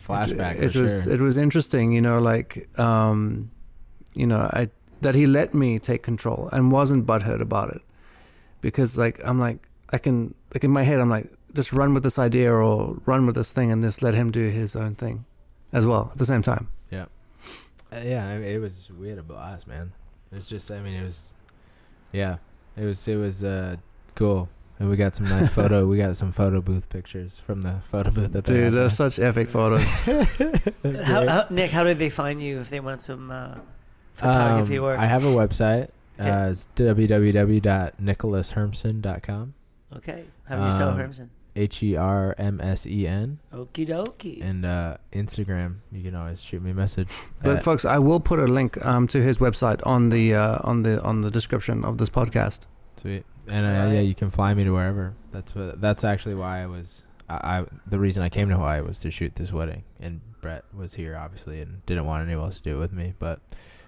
[0.06, 0.60] Flashback.
[0.60, 1.12] it, for was sure.
[1.12, 3.50] it was interesting you know like um
[4.14, 4.68] you know i
[5.00, 7.82] that he let me take control and wasn't butthurt about it
[8.60, 12.02] because like i'm like i can like in my head i'm like just run with
[12.02, 15.24] this idea or run with this thing and just let him do his own thing
[15.72, 16.68] as well at the same time
[17.94, 18.88] Uh, yeah, I mean, it was.
[18.98, 19.92] We had a blast, man.
[20.32, 20.70] It was just.
[20.70, 21.34] I mean, it was.
[22.12, 22.36] Yeah,
[22.76, 23.06] it was.
[23.06, 23.76] It was uh,
[24.16, 24.48] cool,
[24.78, 25.86] and we got some nice photo.
[25.86, 28.88] We got some photo booth pictures from the photo booth that they dude had they're
[28.90, 29.88] such epic photos
[31.04, 33.54] How, how, Nick, how did they find you if they want some uh,
[34.14, 34.98] photography Um, work?
[34.98, 35.88] I have a website.
[36.18, 36.30] Okay.
[36.30, 39.54] Uh, it's www.nicholashermsen.com.
[39.96, 40.24] okay.
[40.48, 41.28] How do you spell um, Hermsen?
[41.56, 43.38] H e r m s e n.
[43.52, 44.42] Okie dokie.
[44.42, 47.08] And uh, Instagram, you can always shoot me a message.
[47.42, 50.82] but folks i will put a link um to his website on the uh on
[50.82, 52.66] the on the description of this podcast
[52.96, 53.24] Sweet.
[53.50, 55.14] And uh, yeah, you can fly me to wherever.
[55.32, 55.80] That's what.
[55.80, 57.02] That's actually why I was.
[57.28, 60.64] I, I the reason I came to Hawaii was to shoot this wedding, and Brett
[60.74, 63.14] was here obviously, and didn't want anyone else to do it with me.
[63.18, 63.40] But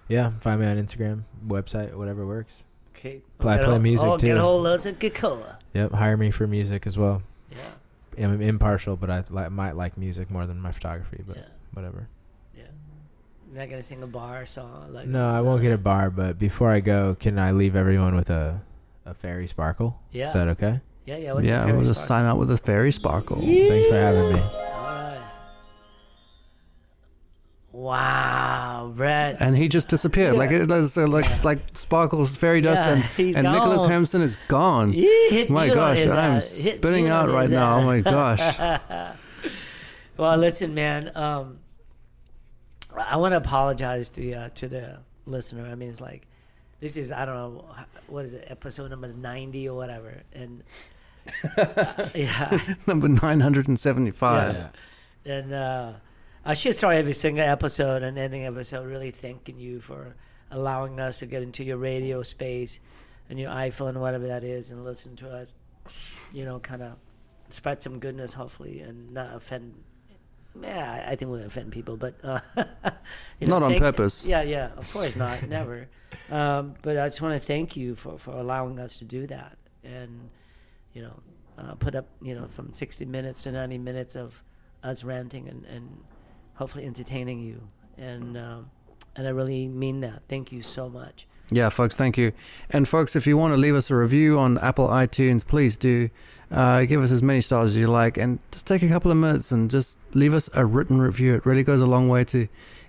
[0.07, 2.63] yeah, find me on Instagram, website, whatever works.
[2.95, 3.21] okay.
[3.39, 4.37] Play- play music, oh, Get too.
[4.37, 5.57] a hold of it, Keikoa.
[5.73, 7.21] Yep, hire me for music as well.
[7.51, 8.25] Yeah.
[8.25, 11.23] I'm impartial, but I li- might like music more than my photography.
[11.27, 11.43] But Yeah.
[11.73, 12.07] whatever.
[12.55, 12.63] Yeah.
[13.51, 15.07] You're not gonna sing a bar song like.
[15.07, 16.09] No, I won't get a bar.
[16.09, 18.61] But before I go, can I leave everyone with a
[19.07, 19.99] a fairy sparkle?
[20.11, 20.25] Yeah.
[20.25, 20.81] Is that okay?
[21.05, 21.33] Yeah, yeah.
[21.33, 24.33] What's yeah your we'll favorite just sign out with a fairy sparkle Thanks for having
[24.33, 24.39] me.
[24.39, 25.21] All right.
[27.71, 29.37] Wow, Brett.
[29.39, 30.35] and he just disappeared.
[30.35, 33.91] Like it was uh, like like Sparkles fairy dust, Yeah, and he's and Nicholas gone.
[33.91, 34.91] Hampson is gone.
[34.93, 36.47] He hit My gosh, I'm ass.
[36.47, 37.79] Spitting you out right his now.
[37.79, 38.59] Oh my gosh.
[40.17, 41.11] Well, listen, man.
[41.13, 41.59] Um,
[42.97, 44.97] I want to apologize to the uh, to the
[45.27, 45.67] listener.
[45.67, 46.27] I mean, it's like
[46.79, 47.65] this is I don't know
[48.07, 50.63] what is it episode number ninety or whatever, and
[52.15, 54.55] yeah, Number nine hundred and seventy-five.
[55.25, 55.33] Yeah.
[55.33, 55.93] and uh,
[56.45, 60.15] I should start every single episode and ending episode really thanking you for
[60.51, 62.79] allowing us to get into your radio space
[63.29, 65.53] and your iPhone, whatever that is, and listen to us.
[66.31, 66.93] You know, kind of
[67.49, 69.73] spread some goodness, hopefully, and not offend.
[70.61, 72.39] Yeah, I think we'll offend people, but uh,
[73.39, 74.25] you Not on thank- purpose.
[74.25, 75.87] Yeah, yeah, of course not, never.
[76.31, 79.57] Um, but I just want to thank you for, for allowing us to do that,
[79.83, 80.29] and
[80.93, 81.19] you know,
[81.57, 84.43] uh, put up you know from sixty minutes to ninety minutes of
[84.83, 85.97] us ranting and, and
[86.55, 87.61] hopefully entertaining you,
[87.97, 88.69] and um,
[89.15, 90.23] and I really mean that.
[90.25, 91.27] Thank you so much.
[91.49, 92.33] Yeah, folks, thank you.
[92.71, 96.09] And folks, if you want to leave us a review on Apple iTunes, please do.
[96.49, 99.17] Uh, give us as many stars as you like, and just take a couple of
[99.17, 101.35] minutes and just leave us a written review.
[101.35, 102.47] It really goes a long way to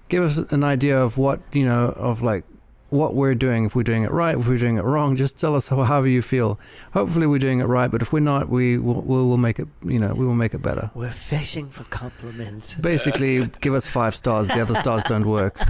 [0.08, 2.44] give us an idea of what you know of like
[2.90, 3.64] what we're doing.
[3.66, 6.08] If we're doing it right, if we're doing it wrong, just tell us how, however
[6.08, 6.58] you feel.
[6.92, 9.68] Hopefully, we're doing it right, but if we're not, we will we will make it.
[9.84, 10.90] You know, we will make it better.
[10.94, 12.74] We're fishing for compliments.
[12.92, 14.48] Basically, give us five stars.
[14.48, 15.56] The other stars don't work.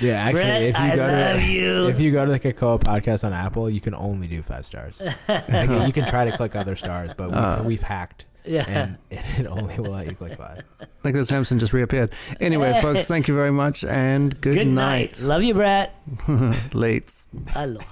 [0.00, 1.86] Yeah, actually, Brett, if you I go love to you.
[1.88, 5.02] if you go to the Keikoa podcast on Apple, you can only do five stars.
[5.28, 7.62] Like, you can try to click other stars, but we've, Uh.
[7.64, 8.64] we've hacked, yeah.
[8.68, 10.60] And it only will let you click buy.
[11.04, 12.10] Nicholas Hampson just reappeared.
[12.40, 15.18] Anyway, folks, thank you very much and good, good night.
[15.18, 15.22] night.
[15.22, 15.94] Love you, Brett.
[16.72, 17.12] Late.
[17.54, 17.84] Aloha.